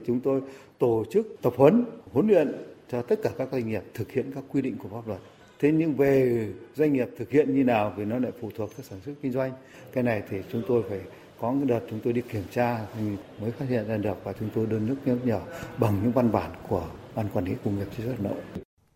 Chúng 0.07 0.21
tôi 0.21 0.41
tổ 0.79 1.05
chức 1.11 1.37
tập 1.43 1.53
huấn, 1.57 1.85
huấn 2.13 2.27
luyện 2.29 2.53
cho 2.93 3.03
tất 3.03 3.23
cả 3.23 3.31
các 3.39 3.49
doanh 3.53 3.69
nghiệp 3.69 3.83
thực 3.95 4.13
hiện 4.13 4.33
các 4.35 4.45
quy 4.53 4.63
định 4.63 4.77
của 4.77 4.89
pháp 4.89 5.09
luật. 5.09 5.21
Thế 5.59 5.73
nhưng 5.73 5.95
về 5.95 6.49
doanh 6.75 6.93
nghiệp 6.93 7.09
thực 7.19 7.31
hiện 7.31 7.55
như 7.55 7.65
nào 7.65 7.95
thì 7.97 8.05
nó 8.05 8.19
lại 8.19 8.33
phụ 8.41 8.51
thuộc 8.57 8.71
các 8.77 8.87
sản 8.87 8.99
xuất 9.05 9.13
kinh 9.23 9.33
doanh. 9.33 9.53
Cái 9.93 10.05
này 10.05 10.23
thì 10.31 10.37
chúng 10.53 10.63
tôi 10.69 10.83
phải 10.89 11.01
có 11.41 11.55
cái 11.59 11.69
đợt 11.69 11.81
chúng 11.91 12.01
tôi 12.05 12.13
đi 12.13 12.23
kiểm 12.33 12.43
tra 12.53 12.87
thì 12.95 13.03
mới 13.41 13.51
phát 13.51 13.69
hiện 13.69 13.89
ra 13.89 13.97
được 13.97 14.17
và 14.25 14.33
chúng 14.41 14.49
tôi 14.55 14.67
đơn 14.67 14.87
nước 14.87 14.97
nhắc 15.05 15.17
nhở 15.25 15.41
bằng 15.79 16.01
những 16.03 16.13
văn 16.13 16.33
bản 16.33 16.51
của 16.69 16.89
ban 17.15 17.29
quản 17.29 17.45
lý 17.45 17.53
công 17.65 17.79
nghiệp 17.79 17.87
chế 17.97 18.05
xuất 18.05 18.15
Hà 18.19 18.25
Nội. 18.29 18.41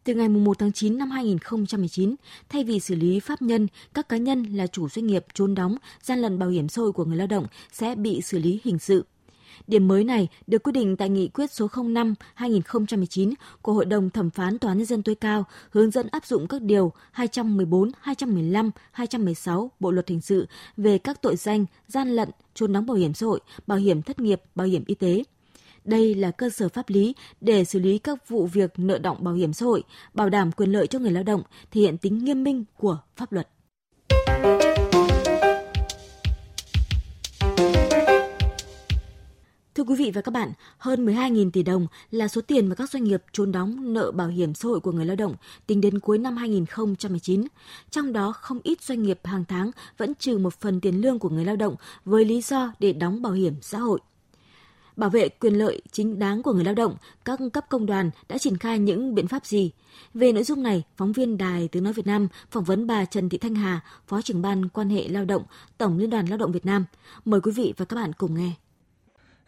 Từ 0.05 0.15
ngày 0.15 0.29
1 0.29 0.59
tháng 0.59 0.73
9 0.73 0.99
năm 0.99 1.11
2019, 1.11 2.15
thay 2.49 2.65
vì 2.65 2.81
xử 2.81 2.95
lý 2.95 3.21
pháp 3.21 3.43
nhân, 3.43 3.67
các 3.95 4.09
cá 4.09 4.17
nhân 4.17 4.43
là 4.43 4.67
chủ 4.67 4.89
doanh 4.89 5.07
nghiệp 5.07 5.25
trốn 5.35 5.55
đóng, 5.55 5.77
gian 6.03 6.19
lận 6.19 6.39
bảo 6.39 6.49
hiểm 6.49 6.69
xã 6.69 6.83
hội 6.83 6.93
của 6.93 7.05
người 7.05 7.17
lao 7.17 7.27
động 7.27 7.47
sẽ 7.73 7.95
bị 7.95 8.21
xử 8.23 8.39
lý 8.39 8.61
hình 8.65 8.79
sự. 8.79 9.05
Điểm 9.67 9.89
mới 9.89 10.05
này 10.05 10.29
được 10.47 10.63
quy 10.63 10.73
định 10.73 10.97
tại 10.97 11.09
nghị 11.09 11.29
quyết 11.29 11.51
số 11.51 11.67
05-2019 11.67 13.33
của 13.63 13.73
Hội 13.73 13.85
đồng 13.85 14.11
Thẩm 14.11 14.31
phán 14.31 14.59
Tòa 14.59 14.71
án 14.71 14.79
Nhân 14.79 14.87
dân 14.87 15.03
tối 15.03 15.15
cao 15.15 15.45
hướng 15.71 15.91
dẫn 15.91 16.07
áp 16.13 16.27
dụng 16.27 16.47
các 16.49 16.63
điều 16.63 16.93
214, 17.13 17.91
215, 18.01 18.71
216 18.93 19.71
Bộ 19.81 19.91
Luật 19.91 20.09
Hình 20.09 20.21
sự 20.21 20.47
về 20.77 20.99
các 20.99 21.23
tội 21.23 21.37
danh 21.37 21.67
gian 21.89 22.09
lận, 22.09 22.29
trốn 22.55 22.73
đóng 22.73 22.87
bảo 22.87 22.97
hiểm 22.97 23.15
xã 23.15 23.27
hội, 23.27 23.41
bảo 23.67 23.79
hiểm 23.79 24.03
thất 24.03 24.21
nghiệp, 24.21 24.43
bảo 24.55 24.67
hiểm 24.67 24.85
y 24.87 24.95
tế. 24.95 25.25
Đây 25.85 26.15
là 26.15 26.31
cơ 26.31 26.51
sở 26.51 26.69
pháp 26.69 26.89
lý 26.89 27.15
để 27.41 27.65
xử 27.65 27.79
lý 27.79 27.99
các 27.99 28.29
vụ 28.29 28.47
việc 28.47 28.73
nợ 28.77 28.99
động 28.99 29.17
bảo 29.25 29.35
hiểm 29.35 29.53
xã 29.53 29.67
hội, 29.67 29.83
bảo 30.15 30.31
đảm 30.31 30.53
quyền 30.53 30.73
lợi 30.73 30.87
cho 30.87 30.99
người 30.99 31.13
lao 31.13 31.23
động, 31.23 31.43
thể 31.71 31.81
hiện 31.81 31.99
tính 31.99 32.25
nghiêm 32.25 32.45
minh 32.45 32.65
của 32.77 32.99
pháp 33.17 33.33
luật. 33.33 33.49
Thưa 39.81 39.85
quý 39.85 39.95
vị 39.95 40.11
và 40.15 40.21
các 40.21 40.31
bạn, 40.31 40.53
hơn 40.79 41.07
12.000 41.07 41.51
tỷ 41.51 41.63
đồng 41.63 41.87
là 42.11 42.29
số 42.29 42.41
tiền 42.41 42.67
mà 42.67 42.75
các 42.75 42.91
doanh 42.91 43.05
nghiệp 43.05 43.23
trốn 43.33 43.53
đóng 43.53 43.93
nợ 43.93 44.11
bảo 44.11 44.29
hiểm 44.29 44.55
xã 44.55 44.69
hội 44.69 44.81
của 44.81 44.93
người 44.93 45.07
lao 45.07 45.17
động 45.17 45.35
tính 45.67 45.81
đến 45.81 45.99
cuối 45.99 46.19
năm 46.19 46.37
2019. 46.37 47.45
Trong 47.91 48.13
đó 48.13 48.33
không 48.33 48.61
ít 48.63 48.83
doanh 48.83 49.03
nghiệp 49.03 49.21
hàng 49.25 49.45
tháng 49.49 49.71
vẫn 49.99 50.13
trừ 50.15 50.39
một 50.39 50.55
phần 50.55 50.81
tiền 50.81 51.01
lương 51.01 51.19
của 51.19 51.29
người 51.29 51.45
lao 51.45 51.57
động 51.57 51.77
với 52.05 52.25
lý 52.25 52.41
do 52.41 52.73
để 52.79 52.93
đóng 52.93 53.23
bảo 53.23 53.33
hiểm 53.33 53.55
xã 53.63 53.79
hội. 53.79 54.01
Bảo 54.97 55.11
vệ 55.11 55.29
quyền 55.29 55.55
lợi 55.55 55.83
chính 55.93 56.19
đáng 56.19 56.43
của 56.43 56.53
người 56.53 56.65
lao 56.65 56.75
động, 56.75 56.97
các 57.25 57.41
cấp 57.53 57.67
công 57.69 57.87
đoàn 57.87 58.11
đã 58.29 58.39
triển 58.39 58.57
khai 58.57 58.79
những 58.79 59.15
biện 59.15 59.29
pháp 59.29 59.47
gì? 59.47 59.71
Về 60.15 60.33
nội 60.33 60.45
dung 60.45 60.63
này, 60.63 60.83
phóng 60.97 61.13
viên 61.13 61.39
Đài 61.39 61.69
Tiếng 61.69 61.85
Nói 61.85 61.93
Việt 61.93 62.07
Nam 62.07 62.29
phỏng 62.51 62.65
vấn 62.65 62.87
bà 62.87 63.05
Trần 63.05 63.29
Thị 63.29 63.39
Thanh 63.39 63.55
Hà, 63.55 63.81
Phó 64.07 64.23
trưởng 64.23 64.43
ban 64.43 64.69
quan 64.69 64.91
hệ 64.91 65.09
lao 65.09 65.25
động, 65.25 65.43
Tổng 65.79 65.99
Liên 65.99 66.11
đoàn 66.11 66.27
Lao 66.27 66.39
động 66.39 66.53
Việt 66.53 66.67
Nam. 66.67 66.85
Mời 67.25 67.41
quý 67.41 67.53
vị 67.53 67.75
và 67.77 67.85
các 67.85 67.97
bạn 67.97 68.13
cùng 68.13 68.35
nghe 68.35 68.53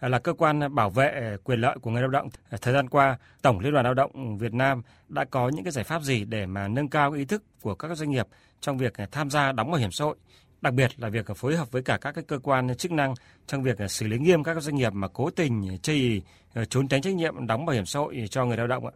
là 0.08 0.18
cơ 0.18 0.32
quan 0.32 0.74
bảo 0.74 0.90
vệ 0.90 1.08
ờ, 1.08 1.36
quyền 1.44 1.60
lợi 1.60 1.76
của 1.82 1.90
người 1.90 2.02
lao 2.02 2.10
động. 2.10 2.28
Ờ, 2.50 2.58
thời 2.62 2.74
gian 2.74 2.88
qua, 2.88 3.18
Tổng 3.42 3.58
Liên 3.60 3.72
đoàn 3.72 3.84
Lao 3.84 3.94
động 3.94 4.38
Việt 4.38 4.54
Nam 4.54 4.82
đã 5.08 5.24
có 5.24 5.48
những 5.48 5.64
cái 5.64 5.72
giải 5.72 5.84
pháp 5.84 6.02
gì 6.02 6.24
để 6.24 6.46
mà 6.46 6.68
nâng 6.68 6.88
cao 6.88 7.12
ý 7.12 7.24
thức 7.24 7.42
của 7.62 7.74
các 7.74 7.94
doanh 7.94 8.10
nghiệp 8.10 8.26
trong 8.60 8.78
việc 8.78 8.96
ờ, 8.96 9.06
tham 9.12 9.30
gia 9.30 9.52
đóng 9.52 9.70
bảo 9.70 9.80
hiểm 9.80 9.90
xã 9.90 10.04
hội, 10.04 10.16
đặc 10.62 10.74
biệt 10.74 10.90
là 10.96 11.08
việc 11.08 11.26
phối 11.36 11.56
hợp 11.56 11.72
với 11.72 11.82
cả 11.82 11.98
các 12.00 12.12
cái 12.12 12.24
cơ 12.28 12.38
quan 12.38 12.74
chức 12.74 12.92
năng 12.92 13.14
trong 13.46 13.62
việc 13.62 13.76
xử 13.88 14.06
lý 14.06 14.18
nghiêm 14.18 14.44
các 14.44 14.60
doanh 14.60 14.76
nghiệp 14.76 14.92
mà 14.92 15.08
cố 15.08 15.30
tình 15.30 15.78
chây 15.82 16.22
trốn 16.68 16.88
tránh 16.88 17.02
trách 17.02 17.14
nhiệm 17.14 17.46
đóng 17.46 17.66
bảo 17.66 17.74
hiểm 17.74 17.84
xã 17.84 18.00
hội 18.00 18.24
cho 18.30 18.44
người 18.44 18.56
lao 18.56 18.66
động 18.66 18.86
ạ. 18.86 18.92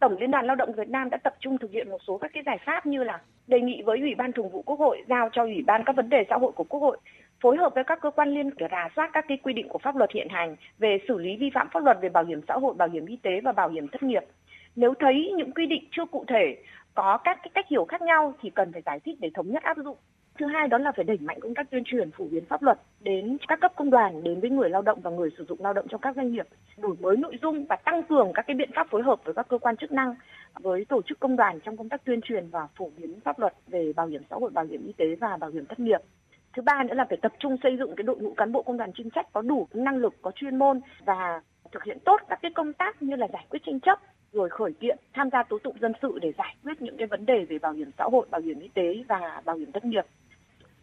Tổng 0.00 0.18
Liên 0.18 0.30
đoàn 0.30 0.46
Lao 0.46 0.56
động 0.56 0.72
Việt 0.76 0.88
Nam 0.88 1.10
đã 1.10 1.18
tập 1.24 1.34
trung 1.40 1.58
thực 1.58 1.70
hiện 1.70 1.90
một 1.90 1.98
số 2.06 2.18
các 2.18 2.30
cái 2.34 2.42
giải 2.46 2.58
pháp 2.66 2.86
như 2.86 3.04
là 3.04 3.20
đề 3.46 3.60
nghị 3.60 3.82
với 3.86 3.98
Ủy 4.00 4.14
ban 4.18 4.32
Thường 4.32 4.50
vụ 4.50 4.62
Quốc 4.62 4.78
hội 4.78 5.02
giao 5.08 5.28
cho 5.32 5.42
Ủy 5.42 5.62
ban 5.66 5.82
các 5.86 5.96
vấn 5.96 6.08
đề 6.08 6.24
xã 6.30 6.36
hội 6.36 6.52
của 6.52 6.64
Quốc 6.64 6.80
hội 6.80 6.98
phối 7.44 7.56
hợp 7.56 7.74
với 7.74 7.84
các 7.84 7.98
cơ 8.00 8.10
quan 8.10 8.28
liên 8.28 8.50
để 8.56 8.66
rà 8.70 8.88
soát 8.96 9.10
các 9.12 9.24
cái 9.28 9.38
quy 9.42 9.52
định 9.52 9.68
của 9.68 9.78
pháp 9.78 9.96
luật 9.96 10.10
hiện 10.12 10.28
hành 10.30 10.56
về 10.78 10.98
xử 11.08 11.18
lý 11.18 11.36
vi 11.36 11.50
phạm 11.54 11.68
pháp 11.72 11.84
luật 11.84 11.98
về 12.02 12.08
bảo 12.08 12.24
hiểm 12.24 12.40
xã 12.48 12.54
hội, 12.54 12.74
bảo 12.74 12.88
hiểm 12.88 13.06
y 13.06 13.16
tế 13.16 13.40
và 13.44 13.52
bảo 13.52 13.68
hiểm 13.68 13.88
thất 13.88 14.02
nghiệp. 14.02 14.24
Nếu 14.76 14.94
thấy 15.00 15.32
những 15.36 15.52
quy 15.52 15.66
định 15.66 15.84
chưa 15.90 16.04
cụ 16.04 16.24
thể, 16.28 16.56
có 16.94 17.18
các 17.24 17.38
cái 17.42 17.50
cách 17.54 17.68
hiểu 17.70 17.84
khác 17.84 18.02
nhau 18.02 18.34
thì 18.42 18.50
cần 18.50 18.72
phải 18.72 18.82
giải 18.86 19.00
thích 19.00 19.16
để 19.20 19.30
thống 19.34 19.50
nhất 19.50 19.62
áp 19.62 19.76
dụng. 19.76 19.96
Thứ 20.38 20.46
hai 20.46 20.68
đó 20.68 20.78
là 20.78 20.92
phải 20.96 21.04
đẩy 21.04 21.18
mạnh 21.20 21.40
công 21.40 21.54
tác 21.54 21.70
tuyên 21.70 21.82
truyền 21.84 22.10
phổ 22.10 22.24
biến 22.24 22.44
pháp 22.44 22.62
luật 22.62 22.78
đến 23.00 23.36
các 23.48 23.60
cấp 23.60 23.72
công 23.76 23.90
đoàn, 23.90 24.24
đến 24.24 24.40
với 24.40 24.50
người 24.50 24.70
lao 24.70 24.82
động 24.82 25.00
và 25.02 25.10
người 25.10 25.30
sử 25.38 25.44
dụng 25.48 25.58
lao 25.62 25.72
động 25.72 25.86
trong 25.88 26.00
các 26.00 26.16
doanh 26.16 26.32
nghiệp, 26.32 26.46
đổi 26.78 26.96
mới 27.00 27.16
nội 27.16 27.38
dung 27.42 27.64
và 27.68 27.76
tăng 27.76 28.02
cường 28.02 28.32
các 28.34 28.46
cái 28.46 28.56
biện 28.56 28.70
pháp 28.74 28.86
phối 28.90 29.02
hợp 29.02 29.20
với 29.24 29.34
các 29.34 29.48
cơ 29.48 29.58
quan 29.58 29.76
chức 29.76 29.92
năng, 29.92 30.14
với 30.54 30.84
tổ 30.84 31.02
chức 31.02 31.20
công 31.20 31.36
đoàn 31.36 31.60
trong 31.64 31.76
công 31.76 31.88
tác 31.88 32.04
tuyên 32.04 32.20
truyền 32.20 32.48
và 32.50 32.68
phổ 32.78 32.90
biến 32.96 33.20
pháp 33.24 33.38
luật 33.38 33.52
về 33.66 33.92
bảo 33.96 34.06
hiểm 34.06 34.22
xã 34.30 34.36
hội, 34.36 34.50
bảo 34.50 34.64
hiểm 34.64 34.86
y 34.86 34.92
tế 34.92 35.04
và 35.20 35.36
bảo 35.36 35.50
hiểm 35.50 35.66
thất 35.66 35.80
nghiệp. 35.80 36.00
Thứ 36.56 36.62
ba 36.62 36.82
nữa 36.82 36.94
là 36.94 37.04
phải 37.08 37.18
tập 37.22 37.32
trung 37.38 37.56
xây 37.62 37.76
dựng 37.76 37.96
cái 37.96 38.04
đội 38.04 38.16
ngũ 38.16 38.34
cán 38.34 38.52
bộ 38.52 38.62
công 38.62 38.76
đoàn 38.76 38.92
chuyên 38.92 39.10
trách 39.10 39.26
có 39.32 39.42
đủ 39.42 39.68
năng 39.74 39.96
lực, 39.96 40.14
có 40.22 40.30
chuyên 40.34 40.58
môn 40.58 40.80
và 41.04 41.40
thực 41.72 41.84
hiện 41.84 41.98
tốt 42.04 42.20
các 42.28 42.38
cái 42.42 42.50
công 42.54 42.72
tác 42.72 43.02
như 43.02 43.16
là 43.16 43.26
giải 43.32 43.46
quyết 43.50 43.62
tranh 43.66 43.80
chấp, 43.80 43.98
rồi 44.32 44.48
khởi 44.48 44.72
kiện, 44.72 44.98
tham 45.14 45.30
gia 45.32 45.42
tố 45.42 45.58
tụng 45.58 45.76
dân 45.80 45.92
sự 46.02 46.18
để 46.22 46.32
giải 46.38 46.56
quyết 46.64 46.82
những 46.82 46.96
cái 46.96 47.06
vấn 47.06 47.26
đề 47.26 47.44
về 47.48 47.58
bảo 47.58 47.72
hiểm 47.72 47.90
xã 47.98 48.04
hội, 48.12 48.26
bảo 48.30 48.40
hiểm 48.40 48.60
y 48.60 48.68
tế 48.68 49.04
và 49.08 49.42
bảo 49.44 49.56
hiểm 49.56 49.72
thất 49.72 49.84
nghiệp. 49.84 50.04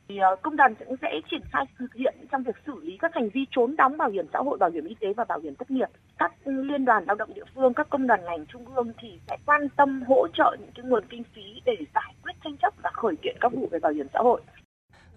Thì 0.08 0.18
ờ, 0.18 0.36
công 0.42 0.56
đoàn 0.56 0.76
cũng 0.76 0.96
sẽ 1.02 1.22
triển 1.32 1.42
khai 1.52 1.66
thực 1.80 1.94
hiện 1.94 2.16
trong 2.32 2.44
việc 2.44 2.56
xử 2.66 2.74
lý 2.82 2.98
các 2.98 3.12
hành 3.16 3.30
vi 3.30 3.46
trốn 3.52 3.76
đóng 3.76 3.98
bảo 3.98 4.10
hiểm 4.10 4.26
xã 4.34 4.40
hội, 4.40 4.58
bảo 4.58 4.70
hiểm 4.70 4.86
y 4.86 4.96
tế 5.00 5.14
và 5.14 5.24
bảo 5.24 5.40
hiểm 5.40 5.56
thất 5.56 5.72
nghiệp. 5.72 5.90
Các 6.18 6.34
liên 6.46 6.86
đoàn 6.86 7.04
lao 7.08 7.16
động 7.16 7.34
địa 7.34 7.46
phương, 7.56 7.74
các 7.74 7.90
công 7.90 8.08
đoàn 8.08 8.26
ngành 8.26 8.46
trung 8.46 8.66
ương 8.76 8.94
thì 9.00 9.20
sẽ 9.28 9.38
quan 9.46 9.70
tâm 9.70 10.04
hỗ 10.08 10.28
trợ 10.34 10.56
những 10.60 10.72
cái 10.76 10.86
nguồn 10.86 11.04
kinh 11.10 11.24
phí 11.24 11.62
để 11.66 11.76
giải 11.96 12.14
quyết 12.24 12.34
tranh 12.44 12.58
chấp 12.58 12.74
và 12.84 12.92
khởi 12.94 13.16
kiện 13.16 13.36
các 13.40 13.54
vụ 13.54 13.68
về 13.72 13.80
bảo 13.80 13.92
hiểm 13.92 14.08
xã 14.14 14.20
hội. 14.20 14.42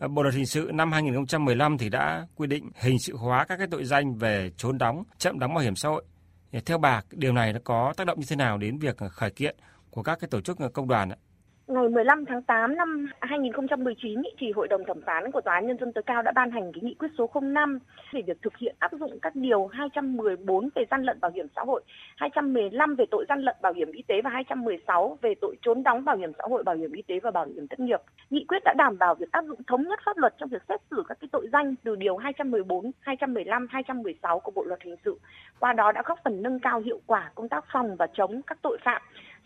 Ờ, 0.04 0.08
Bộ 0.08 0.22
luật 0.22 0.34
hình 0.34 0.46
sự 0.46 0.70
năm 0.74 0.92
2015 0.92 1.78
thì 1.78 1.88
đã 1.88 2.26
quy 2.34 2.46
định 2.46 2.70
hình 2.74 2.98
sự 2.98 3.16
hóa 3.16 3.44
các 3.44 3.56
cái 3.56 3.66
tội 3.70 3.84
danh 3.84 4.14
về 4.14 4.50
trốn 4.56 4.78
đóng, 4.78 5.04
chậm 5.18 5.38
đóng 5.38 5.54
bảo 5.54 5.64
hiểm 5.64 5.76
xã 5.76 5.88
hội. 5.88 6.04
Theo 6.66 6.78
bà, 6.78 7.02
điều 7.10 7.32
này 7.32 7.52
nó 7.52 7.58
có 7.64 7.94
tác 7.96 8.06
động 8.06 8.20
như 8.20 8.26
thế 8.28 8.36
nào 8.36 8.58
đến 8.58 8.78
việc 8.78 8.96
ờ, 8.96 9.08
khởi 9.08 9.30
kiện 9.30 9.56
của 9.90 10.02
các 10.02 10.18
cái 10.20 10.28
tổ 10.30 10.40
chức 10.40 10.58
ờ, 10.58 10.68
công 10.68 10.88
đoàn 10.88 11.08
ạ? 11.08 11.16
Ngày 11.66 11.88
15 11.88 12.24
tháng 12.26 12.42
8 12.42 12.76
năm 12.76 13.06
2019 13.20 14.22
thì 14.38 14.52
Hội 14.52 14.68
đồng 14.68 14.84
thẩm 14.84 15.00
phán 15.06 15.32
của 15.32 15.40
Tòa 15.40 15.54
án 15.54 15.66
Nhân 15.66 15.76
dân 15.80 15.92
tối 15.92 16.02
cao 16.02 16.22
đã 16.22 16.32
ban 16.34 16.50
hành 16.50 16.72
cái 16.72 16.80
nghị 16.82 16.94
quyết 16.94 17.08
số 17.18 17.30
05 17.42 17.78
về 18.12 18.22
việc 18.26 18.42
thực 18.42 18.56
hiện 18.56 18.76
áp 18.78 18.92
dụng 18.92 19.18
các 19.22 19.36
điều 19.36 19.66
214 19.66 20.68
về 20.74 20.84
gian 20.90 21.02
lận 21.02 21.20
bảo 21.20 21.30
hiểm 21.34 21.46
xã 21.56 21.62
hội, 21.66 21.82
215 22.16 22.94
về 22.94 23.04
tội 23.10 23.24
gian 23.28 23.40
lận 23.40 23.56
bảo 23.62 23.72
hiểm 23.72 23.92
y 23.92 24.02
tế 24.02 24.14
và 24.24 24.30
216 24.30 25.18
về 25.22 25.34
tội 25.40 25.56
trốn 25.62 25.82
đóng 25.82 26.04
bảo 26.04 26.16
hiểm 26.16 26.32
xã 26.38 26.44
hội, 26.50 26.62
bảo 26.62 26.74
hiểm 26.74 26.92
y 26.92 27.02
tế 27.02 27.20
và 27.22 27.30
bảo 27.30 27.46
hiểm 27.46 27.68
thất 27.68 27.80
nghiệp. 27.80 28.00
Nghị 28.30 28.44
quyết 28.48 28.62
đã 28.64 28.74
đảm 28.78 28.98
bảo 28.98 29.14
việc 29.14 29.32
áp 29.32 29.44
dụng 29.44 29.62
thống 29.66 29.82
nhất 29.82 30.00
pháp 30.04 30.16
luật 30.16 30.34
trong 30.38 30.48
việc 30.48 30.62
xét 30.68 30.80
xử 30.90 31.02
các 31.08 31.18
cái 31.20 31.28
tội 31.32 31.48
danh 31.52 31.74
từ 31.84 31.96
điều 31.96 32.16
214, 32.16 32.90
215, 33.00 33.66
216 33.70 34.40
của 34.40 34.52
Bộ 34.54 34.64
luật 34.64 34.82
hình 34.82 34.96
sự. 35.04 35.18
Qua 35.58 35.72
đó 35.72 35.92
đã 35.92 36.02
góp 36.04 36.18
phần 36.24 36.42
nâng 36.42 36.60
cao 36.60 36.80
hiệu 36.80 37.00
quả 37.06 37.30
công 37.34 37.48
tác 37.48 37.64
phòng 37.72 37.96
và 37.96 38.06
chống 38.14 38.42
các 38.46 38.58
tội 38.62 38.78
phạm 38.84 39.02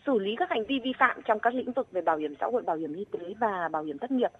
xử 0.09 0.19
lý 0.19 0.35
các 0.37 0.49
hành 0.49 0.65
vi 0.67 0.79
vi 0.83 0.93
phạm 0.99 1.21
trong 1.25 1.39
các 1.39 1.53
lĩnh 1.53 1.71
vực 1.71 1.91
về 1.91 2.01
bảo 2.01 2.17
hiểm 2.17 2.33
xã 2.39 2.45
hội, 2.51 2.61
bảo 2.61 2.75
hiểm 2.75 2.93
y 2.93 3.05
tế 3.11 3.19
và 3.39 3.69
bảo 3.71 3.83
hiểm 3.83 3.97
thất 3.97 4.11
nghiệp. 4.11 4.31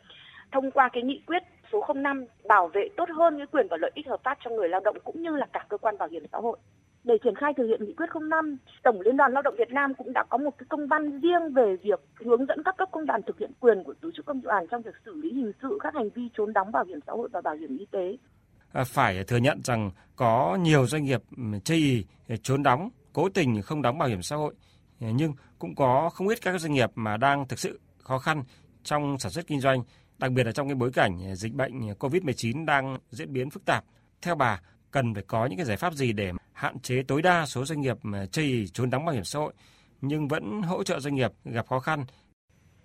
Thông 0.51 0.71
qua 0.71 0.89
cái 0.93 1.03
nghị 1.03 1.21
quyết 1.25 1.43
số 1.71 1.85
05 1.95 2.25
bảo 2.47 2.67
vệ 2.67 2.88
tốt 2.97 3.09
hơn 3.17 3.38
cái 3.38 3.47
quyền 3.51 3.67
và 3.69 3.77
lợi 3.77 3.91
ích 3.95 4.07
hợp 4.07 4.19
pháp 4.23 4.38
cho 4.43 4.51
người 4.51 4.69
lao 4.69 4.81
động 4.85 4.97
cũng 5.03 5.21
như 5.21 5.35
là 5.35 5.45
cả 5.53 5.65
cơ 5.69 5.77
quan 5.77 5.97
bảo 5.97 6.09
hiểm 6.09 6.23
xã 6.31 6.38
hội. 6.38 6.57
Để 7.03 7.17
triển 7.23 7.35
khai 7.35 7.53
thực 7.57 7.67
hiện 7.67 7.85
nghị 7.85 7.93
quyết 7.93 8.05
05, 8.21 8.57
Tổng 8.83 9.01
Liên 9.01 9.17
đoàn 9.17 9.33
Lao 9.33 9.41
động 9.41 9.55
Việt 9.57 9.71
Nam 9.71 9.93
cũng 9.93 10.13
đã 10.13 10.23
có 10.29 10.38
một 10.38 10.57
cái 10.57 10.65
công 10.69 10.88
văn 10.88 11.19
riêng 11.19 11.53
về 11.53 11.75
việc 11.83 11.99
hướng 12.25 12.45
dẫn 12.45 12.63
các 12.65 12.77
cấp 12.77 12.89
công 12.91 13.05
đoàn 13.05 13.21
thực 13.27 13.39
hiện 13.39 13.51
quyền 13.59 13.83
của 13.83 13.93
tổ 14.01 14.09
chức 14.15 14.25
công 14.25 14.41
đoàn 14.41 14.65
trong 14.71 14.81
việc 14.81 14.95
xử 15.05 15.13
lý 15.13 15.33
hình 15.33 15.51
sự 15.61 15.77
các 15.83 15.93
hành 15.95 16.09
vi 16.09 16.29
trốn 16.38 16.53
đóng 16.53 16.71
bảo 16.71 16.85
hiểm 16.85 16.99
xã 17.07 17.13
hội 17.13 17.29
và 17.31 17.41
bảo 17.41 17.55
hiểm 17.55 17.77
y 17.77 17.85
tế. 17.91 18.17
À, 18.73 18.83
phải 18.83 19.23
thừa 19.23 19.38
nhận 19.38 19.59
rằng 19.63 19.91
có 20.15 20.57
nhiều 20.61 20.85
doanh 20.88 21.03
nghiệp 21.03 21.21
ừ, 21.38 21.43
chây 21.63 21.77
ý 21.77 22.05
ừ, 22.27 22.35
trốn 22.43 22.63
đóng, 22.63 22.89
cố 23.13 23.29
tình 23.29 23.61
không 23.61 23.81
đóng 23.81 23.97
bảo 23.97 24.09
hiểm 24.09 24.21
xã 24.21 24.35
hội 24.35 24.53
nhưng 24.99 25.33
cũng 25.59 25.75
có 25.75 26.09
không 26.09 26.27
ít 26.27 26.41
các 26.41 26.61
doanh 26.61 26.73
nghiệp 26.73 26.91
mà 26.95 27.17
đang 27.17 27.47
thực 27.47 27.59
sự 27.59 27.79
khó 27.99 28.19
khăn 28.19 28.43
trong 28.83 29.19
sản 29.19 29.31
xuất 29.31 29.47
kinh 29.47 29.61
doanh, 29.61 29.83
đặc 30.17 30.31
biệt 30.31 30.43
là 30.43 30.51
trong 30.51 30.67
cái 30.67 30.75
bối 30.75 30.91
cảnh 30.91 31.23
à, 31.25 31.35
dịch 31.35 31.53
bệnh 31.53 31.89
à, 31.89 31.93
COVID-19 31.99 32.65
đang 32.65 32.97
diễn 33.09 33.33
biến 33.33 33.49
phức 33.49 33.65
tạp. 33.65 33.83
Theo 34.21 34.35
bà, 34.35 34.61
cần 34.91 35.13
phải 35.13 35.23
có 35.27 35.45
những 35.45 35.57
cái 35.57 35.65
giải 35.65 35.77
pháp 35.77 35.93
gì 35.93 36.13
để 36.13 36.31
hạn 36.53 36.79
chế 36.79 37.03
tối 37.07 37.21
đa 37.21 37.45
số 37.45 37.65
doanh 37.65 37.81
nghiệp 37.81 37.97
à, 38.13 38.25
chây 38.25 38.65
trốn 38.73 38.89
đóng 38.89 39.05
bảo 39.05 39.15
hiểm 39.15 39.23
xã 39.23 39.39
hội 39.39 39.53
nhưng 40.01 40.27
vẫn 40.27 40.61
hỗ 40.61 40.83
trợ 40.83 40.99
doanh 40.99 41.15
nghiệp 41.15 41.31
gặp 41.45 41.67
khó 41.67 41.79
khăn 41.79 42.05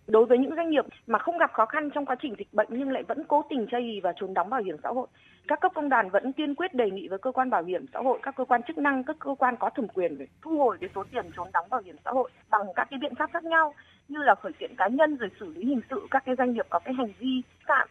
đối 0.06 0.26
với 0.26 0.38
những 0.38 0.56
doanh 0.56 0.70
nghiệp 0.70 0.84
mà 1.06 1.18
không 1.18 1.38
gặp 1.38 1.52
khó 1.52 1.66
khăn 1.66 1.90
trong 1.90 2.06
quá 2.06 2.16
trình 2.22 2.34
dịch 2.38 2.54
bệnh 2.54 2.68
nhưng 2.70 2.90
lại 2.90 3.02
vẫn 3.02 3.24
cố 3.24 3.44
tình 3.50 3.66
chây 3.70 4.00
và 4.02 4.12
trốn 4.16 4.34
đóng 4.34 4.50
bảo 4.50 4.62
hiểm 4.62 4.76
xã 4.82 4.88
hội, 4.88 5.06
các 5.48 5.60
cấp 5.60 5.72
công 5.74 5.88
đoàn 5.88 6.10
vẫn 6.10 6.32
kiên 6.32 6.54
quyết 6.54 6.74
đề 6.74 6.90
nghị 6.90 7.08
với 7.08 7.18
cơ 7.18 7.32
quan 7.32 7.50
bảo 7.50 7.62
hiểm 7.62 7.86
xã 7.92 7.98
hội, 8.00 8.18
các 8.22 8.36
cơ 8.36 8.44
quan 8.44 8.62
chức 8.62 8.78
năng, 8.78 9.04
các 9.04 9.16
cơ 9.18 9.34
quan 9.38 9.56
có 9.56 9.70
thẩm 9.70 9.88
quyền 9.88 10.18
để 10.18 10.26
thu 10.42 10.58
hồi 10.58 10.76
cái 10.80 10.90
số 10.94 11.04
tiền 11.12 11.30
trốn 11.36 11.48
đóng 11.52 11.66
bảo 11.70 11.80
hiểm 11.84 11.96
xã 12.04 12.10
hội 12.10 12.30
bằng 12.50 12.62
các 12.76 12.88
cái 12.90 12.98
biện 13.02 13.14
pháp 13.14 13.30
khác 13.32 13.44
nhau 13.44 13.74
như 14.08 14.18
là 14.22 14.34
khởi 14.34 14.52
kiện 14.52 14.76
cá 14.76 14.88
nhân 14.88 15.16
rồi 15.16 15.30
xử 15.40 15.54
lý 15.54 15.64
hình 15.64 15.80
sự 15.90 16.06
các 16.10 16.22
cái 16.26 16.34
doanh 16.38 16.52
nghiệp 16.52 16.66
có 16.70 16.78
cái 16.78 16.94
hành 16.94 17.12
vi 17.18 17.42
phạm. 17.66 17.88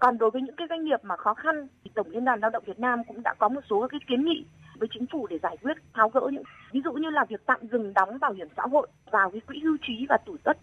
Còn 0.00 0.18
đối 0.18 0.30
với 0.30 0.42
những 0.42 0.56
cái 0.56 0.66
doanh 0.70 0.84
nghiệp 0.84 1.00
mà 1.02 1.16
khó 1.16 1.34
khăn 1.34 1.68
thì 1.84 1.90
tổng 1.94 2.10
liên 2.10 2.24
đoàn 2.24 2.40
lao 2.40 2.50
động 2.50 2.64
Việt 2.66 2.80
Nam 2.80 3.04
cũng 3.04 3.22
đã 3.22 3.34
có 3.38 3.48
một 3.48 3.60
số 3.70 3.88
cái 3.90 4.00
kiến 4.08 4.24
nghị 4.24 4.44
với 4.78 4.88
chính 4.92 5.06
phủ 5.06 5.26
để 5.26 5.38
giải 5.42 5.56
quyết, 5.62 5.76
tháo 5.94 6.08
gỡ 6.08 6.20
những, 6.32 6.42
ví 6.72 6.80
dụ 6.84 6.92
như 6.92 7.10
là 7.10 7.24
việc 7.28 7.46
tạm 7.46 7.60
dừng 7.72 7.92
đóng 7.94 8.18
bảo 8.20 8.32
hiểm 8.32 8.48
xã 8.56 8.62
hội 8.72 8.88
vào 9.10 9.30
cái 9.30 9.40
quỹ 9.40 9.60
hưu 9.60 9.76
trí 9.82 10.06
và 10.08 10.18
tủ 10.26 10.36
tuất 10.44 10.58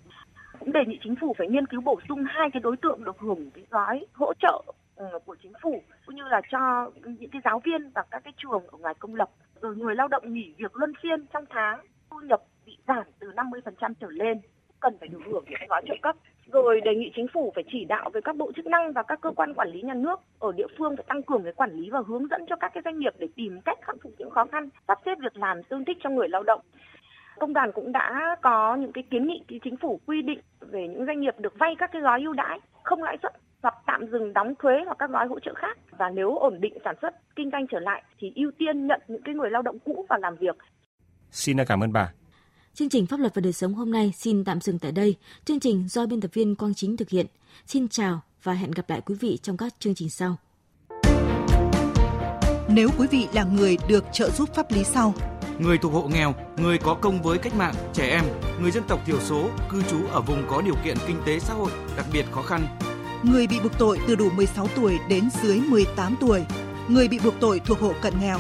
cũng 0.60 0.72
đề 0.72 0.86
nghị 0.88 1.00
chính 1.04 1.16
phủ 1.22 1.36
phải 1.38 1.48
nghiên 1.48 1.68
cứu 1.68 1.82
bổ 1.82 2.00
sung 2.10 2.24
hai 2.28 2.50
cái 2.54 2.60
đối 2.60 2.78
tượng 2.78 3.04
được 3.04 3.20
hưởng 3.20 3.50
cái 3.52 3.64
gói 3.70 4.06
hỗ 4.14 4.34
trợ 4.42 4.62
ừ, 4.96 5.06
của 5.26 5.36
chính 5.44 5.54
phủ, 5.62 5.82
cũng 6.06 6.16
như 6.16 6.24
là 6.24 6.42
cho 6.52 6.92
những 7.04 7.30
cái 7.32 7.42
giáo 7.46 7.62
viên 7.66 7.92
và 7.96 8.04
các 8.12 8.24
cái 8.24 8.34
trường 8.38 8.68
ở 8.68 8.78
ngoài 8.78 8.94
công 9.00 9.16
lập. 9.16 9.30
Rồi 9.62 9.76
người 9.76 9.96
lao 9.96 10.08
động 10.08 10.34
nghỉ 10.34 10.54
việc 10.58 10.76
luân 10.76 10.94
phiên 11.04 11.26
trong 11.34 11.46
tháng, 11.50 11.80
thu 12.12 12.20
nhập 12.20 12.42
bị 12.66 12.78
giảm 12.88 13.04
từ 13.20 13.32
50% 13.32 13.94
trở 14.00 14.08
lên 14.10 14.42
cần 14.80 14.98
phải 15.00 15.08
được 15.08 15.20
hưởng 15.26 15.46
những 15.50 15.70
gói 15.70 15.82
trợ 15.88 15.96
cấp. 16.02 16.16
Rồi 16.52 16.82
đề 16.82 16.96
nghị 16.96 17.12
chính 17.16 17.28
phủ 17.34 17.52
phải 17.56 17.64
chỉ 17.72 17.86
đạo 17.86 18.10
với 18.14 18.22
các 18.22 18.36
bộ 18.36 18.52
chức 18.56 18.66
năng 18.66 18.94
và 18.94 19.04
các 19.04 19.22
cơ 19.22 19.32
quan 19.32 19.54
quản 19.54 19.70
lý 19.70 19.82
nhà 19.82 19.94
nước 19.94 20.20
ở 20.40 20.52
địa 20.52 20.68
phương 20.78 20.96
phải 20.98 21.06
tăng 21.08 21.24
cường 21.24 21.44
cái 21.44 21.54
quản 21.54 21.72
lý 21.72 21.90
và 21.90 22.02
hướng 22.08 22.28
dẫn 22.28 22.46
cho 22.50 22.56
các 22.56 22.72
cái 22.74 22.82
doanh 22.86 23.00
nghiệp 23.00 23.14
để 23.20 23.28
tìm 23.36 23.62
cách 23.66 23.80
khắc 23.82 23.96
phục 24.04 24.12
những 24.18 24.30
khó 24.30 24.46
khăn, 24.46 24.70
sắp 24.88 25.00
xếp 25.06 25.16
việc 25.20 25.38
làm 25.38 25.64
tương 25.64 25.86
thích 25.86 25.98
cho 26.04 26.10
người 26.10 26.30
lao 26.30 26.44
động 26.44 26.62
công 27.40 27.54
đoàn 27.54 27.72
cũng 27.76 27.92
đã 27.92 28.36
có 28.42 28.76
những 28.76 28.92
cái 28.92 29.04
kiến 29.12 29.28
nghị 29.28 29.44
cái 29.48 29.60
chính 29.64 29.78
phủ 29.78 30.00
quy 30.06 30.22
định 30.22 30.40
về 30.60 30.88
những 30.88 31.06
doanh 31.06 31.22
nghiệp 31.22 31.36
được 31.40 31.54
vay 31.60 31.76
các 31.80 31.90
cái 31.94 32.02
gói 32.02 32.22
ưu 32.22 32.34
đãi 32.34 32.60
không 32.84 33.04
lãi 33.04 33.18
suất 33.22 33.34
hoặc 33.62 33.76
tạm 33.88 34.08
dừng 34.12 34.34
đóng 34.34 34.54
thuế 34.60 34.74
hoặc 34.86 34.96
các 35.00 35.10
gói 35.10 35.28
hỗ 35.28 35.40
trợ 35.40 35.54
khác 35.56 35.78
và 35.98 36.10
nếu 36.10 36.38
ổn 36.38 36.62
định 36.62 36.78
sản 36.86 36.96
xuất 37.02 37.16
kinh 37.36 37.50
doanh 37.52 37.68
trở 37.72 37.80
lại 37.80 38.04
thì 38.20 38.32
ưu 38.36 38.52
tiên 38.58 38.88
nhận 38.88 39.02
những 39.08 39.22
cái 39.26 39.36
người 39.36 39.50
lao 39.50 39.62
động 39.62 39.80
cũ 39.80 40.06
vào 40.10 40.20
làm 40.20 40.36
việc. 40.36 40.56
Xin 41.32 41.58
cảm 41.68 41.84
ơn 41.84 41.94
bà. 41.94 42.12
Chương 42.74 42.90
trình 42.90 43.06
Pháp 43.06 43.20
luật 43.20 43.36
và 43.36 43.42
đời 43.42 43.54
sống 43.54 43.74
hôm 43.74 43.92
nay 43.92 44.12
xin 44.16 44.46
tạm 44.46 44.60
dừng 44.62 44.80
tại 44.80 44.92
đây. 44.92 45.16
Chương 45.46 45.60
trình 45.60 45.88
do 45.88 46.06
biên 46.06 46.22
tập 46.22 46.32
viên 46.34 46.56
Quang 46.56 46.74
Chính 46.74 46.98
thực 46.98 47.10
hiện. 47.10 47.26
Xin 47.66 47.88
chào 47.88 48.22
và 48.44 48.54
hẹn 48.54 48.72
gặp 48.72 48.90
lại 48.90 49.02
quý 49.06 49.16
vị 49.20 49.38
trong 49.42 49.58
các 49.58 49.80
chương 49.80 49.96
trình 49.96 50.10
sau. 50.10 50.36
Nếu 52.70 52.90
quý 53.00 53.08
vị 53.12 53.28
là 53.34 53.44
người 53.44 53.78
được 53.90 54.04
trợ 54.12 54.30
giúp 54.30 54.50
pháp 54.56 54.72
lý 54.72 54.84
sau 54.84 55.14
người 55.60 55.78
thuộc 55.78 55.94
hộ 55.94 56.08
nghèo, 56.14 56.36
người 56.58 56.78
có 56.78 56.94
công 56.94 57.22
với 57.22 57.38
cách 57.38 57.56
mạng, 57.56 57.74
trẻ 57.94 58.10
em, 58.10 58.24
người 58.62 58.72
dân 58.72 58.84
tộc 58.88 59.00
thiểu 59.06 59.20
số 59.20 59.50
cư 59.70 59.82
trú 59.82 59.98
ở 60.12 60.22
vùng 60.22 60.44
có 60.50 60.62
điều 60.62 60.76
kiện 60.84 60.98
kinh 61.08 61.18
tế 61.26 61.40
xã 61.40 61.54
hội 61.54 61.72
đặc 61.98 62.06
biệt 62.14 62.26
khó 62.32 62.42
khăn. 62.42 62.68
Người 63.24 63.48
bị 63.48 63.60
buộc 63.64 63.78
tội 63.78 64.00
từ 64.08 64.16
đủ 64.16 64.30
16 64.30 64.68
tuổi 64.76 65.00
đến 65.10 65.30
dưới 65.44 65.60
18 65.60 66.16
tuổi, 66.20 66.46
người 66.88 67.08
bị 67.08 67.20
buộc 67.24 67.34
tội 67.40 67.60
thuộc 67.66 67.80
hộ 67.80 67.94
cận 68.02 68.14
nghèo. 68.22 68.40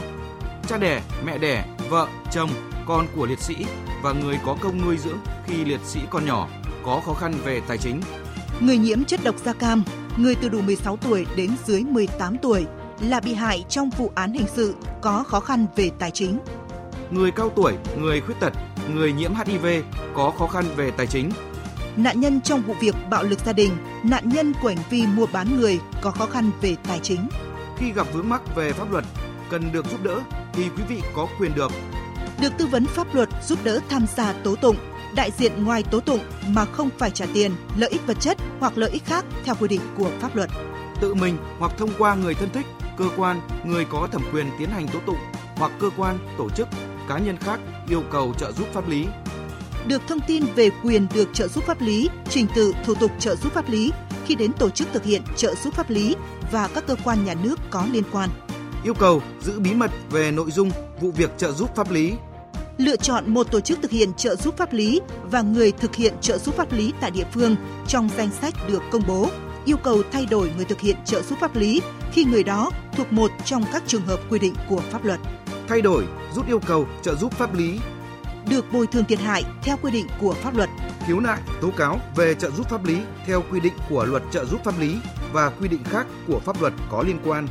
Cha 0.67 0.77
đẻ, 0.77 1.01
mẹ 1.25 1.37
đẻ, 1.37 1.65
vợ, 1.89 2.07
chồng, 2.31 2.49
con 2.85 3.07
của 3.15 3.25
liệt 3.25 3.39
sĩ 3.39 3.55
và 4.03 4.13
người 4.13 4.39
có 4.45 4.57
công 4.61 4.81
nuôi 4.81 4.97
dưỡng 4.97 5.17
khi 5.45 5.65
liệt 5.65 5.81
sĩ 5.85 5.99
còn 6.09 6.25
nhỏ 6.25 6.47
có 6.83 7.01
khó 7.05 7.13
khăn 7.13 7.33
về 7.45 7.61
tài 7.67 7.77
chính. 7.77 8.01
Người 8.59 8.77
nhiễm 8.77 9.03
chất 9.03 9.19
độc 9.23 9.35
da 9.45 9.53
cam, 9.53 9.83
người 10.17 10.35
từ 10.35 10.49
đủ 10.49 10.61
16 10.61 10.97
tuổi 10.97 11.25
đến 11.35 11.51
dưới 11.65 11.81
18 11.81 12.37
tuổi 12.37 12.65
là 13.01 13.19
bị 13.19 13.33
hại 13.33 13.65
trong 13.69 13.89
vụ 13.89 14.11
án 14.15 14.33
hình 14.33 14.47
sự 14.55 14.75
có 15.01 15.23
khó 15.23 15.39
khăn 15.39 15.65
về 15.75 15.91
tài 15.99 16.11
chính 16.11 16.39
người 17.11 17.31
cao 17.31 17.49
tuổi, 17.55 17.73
người 17.97 18.21
khuyết 18.21 18.35
tật, 18.39 18.53
người 18.93 19.13
nhiễm 19.13 19.31
HIV 19.33 19.65
có 20.13 20.31
khó 20.31 20.47
khăn 20.47 20.65
về 20.75 20.91
tài 20.91 21.07
chính. 21.07 21.31
Nạn 21.97 22.19
nhân 22.19 22.41
trong 22.41 22.61
vụ 22.61 22.73
việc 22.79 22.95
bạo 23.09 23.23
lực 23.23 23.39
gia 23.45 23.53
đình, 23.53 23.71
nạn 24.03 24.29
nhân 24.29 24.53
của 24.61 24.67
hành 24.67 24.83
vi 24.89 25.03
mua 25.07 25.25
bán 25.25 25.59
người 25.59 25.79
có 26.01 26.11
khó 26.11 26.25
khăn 26.25 26.51
về 26.61 26.75
tài 26.87 26.99
chính. 26.99 27.27
Khi 27.77 27.91
gặp 27.91 28.07
vướng 28.13 28.29
mắc 28.29 28.55
về 28.55 28.71
pháp 28.71 28.91
luật, 28.91 29.05
cần 29.49 29.71
được 29.71 29.85
giúp 29.91 30.03
đỡ 30.03 30.21
thì 30.53 30.63
quý 30.77 30.83
vị 30.87 31.01
có 31.15 31.27
quyền 31.39 31.55
được 31.55 31.71
được 32.41 32.53
tư 32.57 32.65
vấn 32.65 32.85
pháp 32.85 33.15
luật 33.15 33.29
giúp 33.43 33.59
đỡ 33.63 33.79
tham 33.89 34.05
gia 34.15 34.33
tố 34.33 34.55
tụng, 34.55 34.75
đại 35.15 35.31
diện 35.31 35.63
ngoài 35.63 35.83
tố 35.83 35.99
tụng 35.99 36.19
mà 36.47 36.65
không 36.65 36.89
phải 36.97 37.11
trả 37.11 37.25
tiền, 37.33 37.51
lợi 37.77 37.89
ích 37.89 38.07
vật 38.07 38.17
chất 38.19 38.37
hoặc 38.59 38.77
lợi 38.77 38.89
ích 38.89 39.05
khác 39.05 39.25
theo 39.45 39.55
quy 39.59 39.67
định 39.67 39.81
của 39.97 40.09
pháp 40.19 40.35
luật. 40.35 40.49
Tự 41.01 41.13
mình 41.13 41.37
hoặc 41.59 41.71
thông 41.77 41.89
qua 41.97 42.15
người 42.15 42.33
thân 42.33 42.49
thích, 42.53 42.65
cơ 42.97 43.05
quan, 43.17 43.41
người 43.65 43.85
có 43.85 44.07
thẩm 44.11 44.21
quyền 44.33 44.45
tiến 44.59 44.69
hành 44.69 44.87
tố 44.87 44.99
tụng 45.05 45.17
hoặc 45.55 45.71
cơ 45.79 45.89
quan, 45.97 46.17
tổ 46.37 46.49
chức 46.49 46.67
cá 47.09 47.17
nhân 47.17 47.37
khác 47.37 47.59
yêu 47.89 48.03
cầu 48.11 48.33
trợ 48.37 48.51
giúp 48.51 48.67
pháp 48.73 48.89
lý. 48.89 49.05
Được 49.87 50.01
thông 50.07 50.19
tin 50.27 50.43
về 50.55 50.69
quyền 50.83 51.07
được 51.15 51.29
trợ 51.33 51.47
giúp 51.47 51.63
pháp 51.63 51.81
lý, 51.81 52.09
trình 52.29 52.47
tự 52.55 52.73
thủ 52.85 52.93
tục 52.95 53.11
trợ 53.19 53.35
giúp 53.35 53.53
pháp 53.53 53.69
lý 53.69 53.91
khi 54.25 54.35
đến 54.35 54.53
tổ 54.53 54.69
chức 54.69 54.87
thực 54.93 55.03
hiện 55.03 55.21
trợ 55.35 55.55
giúp 55.55 55.73
pháp 55.73 55.89
lý 55.89 56.15
và 56.51 56.67
các 56.67 56.87
cơ 56.87 56.95
quan 57.03 57.25
nhà 57.25 57.33
nước 57.43 57.59
có 57.69 57.87
liên 57.91 58.03
quan. 58.11 58.29
Yêu 58.83 58.93
cầu 58.93 59.21
giữ 59.41 59.59
bí 59.59 59.73
mật 59.73 59.91
về 60.11 60.31
nội 60.31 60.51
dung 60.51 60.69
vụ 61.01 61.11
việc 61.11 61.37
trợ 61.37 61.51
giúp 61.51 61.75
pháp 61.75 61.91
lý. 61.91 62.13
Lựa 62.77 62.95
chọn 62.95 63.33
một 63.33 63.51
tổ 63.51 63.59
chức 63.59 63.79
thực 63.81 63.91
hiện 63.91 64.13
trợ 64.13 64.35
giúp 64.35 64.57
pháp 64.57 64.73
lý 64.73 65.01
và 65.31 65.41
người 65.41 65.71
thực 65.71 65.95
hiện 65.95 66.13
trợ 66.21 66.37
giúp 66.37 66.55
pháp 66.55 66.71
lý 66.71 66.93
tại 67.01 67.11
địa 67.11 67.25
phương 67.31 67.55
trong 67.87 68.09
danh 68.17 68.29
sách 68.41 68.53
được 68.67 68.83
công 68.91 69.01
bố. 69.07 69.29
Yêu 69.65 69.77
cầu 69.77 70.01
thay 70.11 70.25
đổi 70.25 70.51
người 70.55 70.65
thực 70.65 70.79
hiện 70.81 70.95
trợ 71.05 71.21
giúp 71.21 71.39
pháp 71.39 71.55
lý 71.55 71.81
khi 72.11 72.25
người 72.25 72.43
đó 72.43 72.71
thuộc 72.97 73.13
một 73.13 73.31
trong 73.45 73.63
các 73.73 73.83
trường 73.87 74.05
hợp 74.05 74.19
quy 74.29 74.39
định 74.39 74.53
của 74.69 74.81
pháp 74.91 75.05
luật 75.05 75.19
thay 75.67 75.81
đổi, 75.81 76.03
rút 76.35 76.47
yêu 76.47 76.59
cầu 76.59 76.87
trợ 77.01 77.15
giúp 77.15 77.33
pháp 77.33 77.55
lý, 77.55 77.79
được 78.49 78.65
bồi 78.71 78.87
thường 78.87 79.05
thiệt 79.05 79.19
hại 79.19 79.43
theo 79.63 79.77
quy 79.81 79.91
định 79.91 80.07
của 80.21 80.33
pháp 80.33 80.55
luật, 80.55 80.69
khiếu 81.07 81.19
nại, 81.19 81.39
tố 81.61 81.69
cáo 81.77 81.99
về 82.15 82.33
trợ 82.33 82.51
giúp 82.51 82.69
pháp 82.69 82.85
lý 82.85 82.97
theo 83.27 83.43
quy 83.51 83.59
định 83.59 83.73
của 83.89 84.05
luật 84.05 84.23
trợ 84.31 84.45
giúp 84.45 84.63
pháp 84.63 84.79
lý 84.79 84.97
và 85.33 85.49
quy 85.49 85.67
định 85.67 85.83
khác 85.83 86.07
của 86.27 86.39
pháp 86.39 86.61
luật 86.61 86.73
có 86.91 87.03
liên 87.03 87.19
quan. 87.25 87.47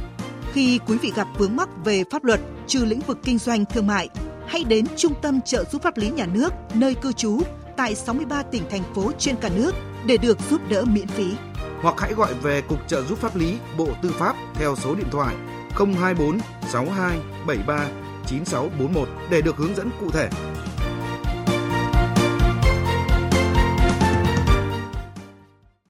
Khi 0.53 0.81
quý 0.87 0.99
vị 0.99 1.13
gặp 1.17 1.29
vướng 1.39 1.57
mắc 1.57 1.69
về 1.85 2.05
pháp 2.11 2.25
luật 2.25 2.41
trừ 2.67 2.85
lĩnh 2.85 3.01
vực 3.01 3.19
kinh 3.25 3.39
doanh 3.39 3.65
thương 3.65 3.87
mại, 3.87 4.09
hãy 4.47 4.65
đến 4.65 4.85
Trung 4.97 5.13
tâm 5.23 5.41
trợ 5.41 5.65
giúp 5.65 5.83
pháp 5.83 5.97
lý 5.97 6.11
nhà 6.11 6.27
nước 6.27 6.53
nơi 6.75 6.95
cư 6.95 7.13
trú 7.13 7.41
tại 7.77 7.95
63 7.95 8.43
tỉnh 8.43 8.63
thành 8.71 8.83
phố 8.95 9.13
trên 9.19 9.37
cả 9.37 9.51
nước 9.57 9.75
để 10.07 10.17
được 10.17 10.39
giúp 10.51 10.61
đỡ 10.69 10.85
miễn 10.85 11.07
phí. 11.07 11.35
Hoặc 11.83 11.95
hãy 11.99 12.15
gọi 12.15 12.35
về 12.35 12.61
Cục 12.61 12.89
trợ 12.89 13.03
giúp 13.03 13.19
pháp 13.19 13.37
lý 13.37 13.59
Bộ 13.79 13.89
Tư 14.03 14.11
pháp 14.19 14.37
theo 14.55 14.77
số 14.77 14.95
điện 14.95 15.07
thoại 15.11 15.35
024 15.77 16.39
62 16.73 17.19
73 17.47 18.04
9641 18.27 19.09
để 19.31 19.41
được 19.41 19.57
hướng 19.57 19.77
dẫn 19.77 19.91
cụ 20.01 20.11
thể. 20.11 20.29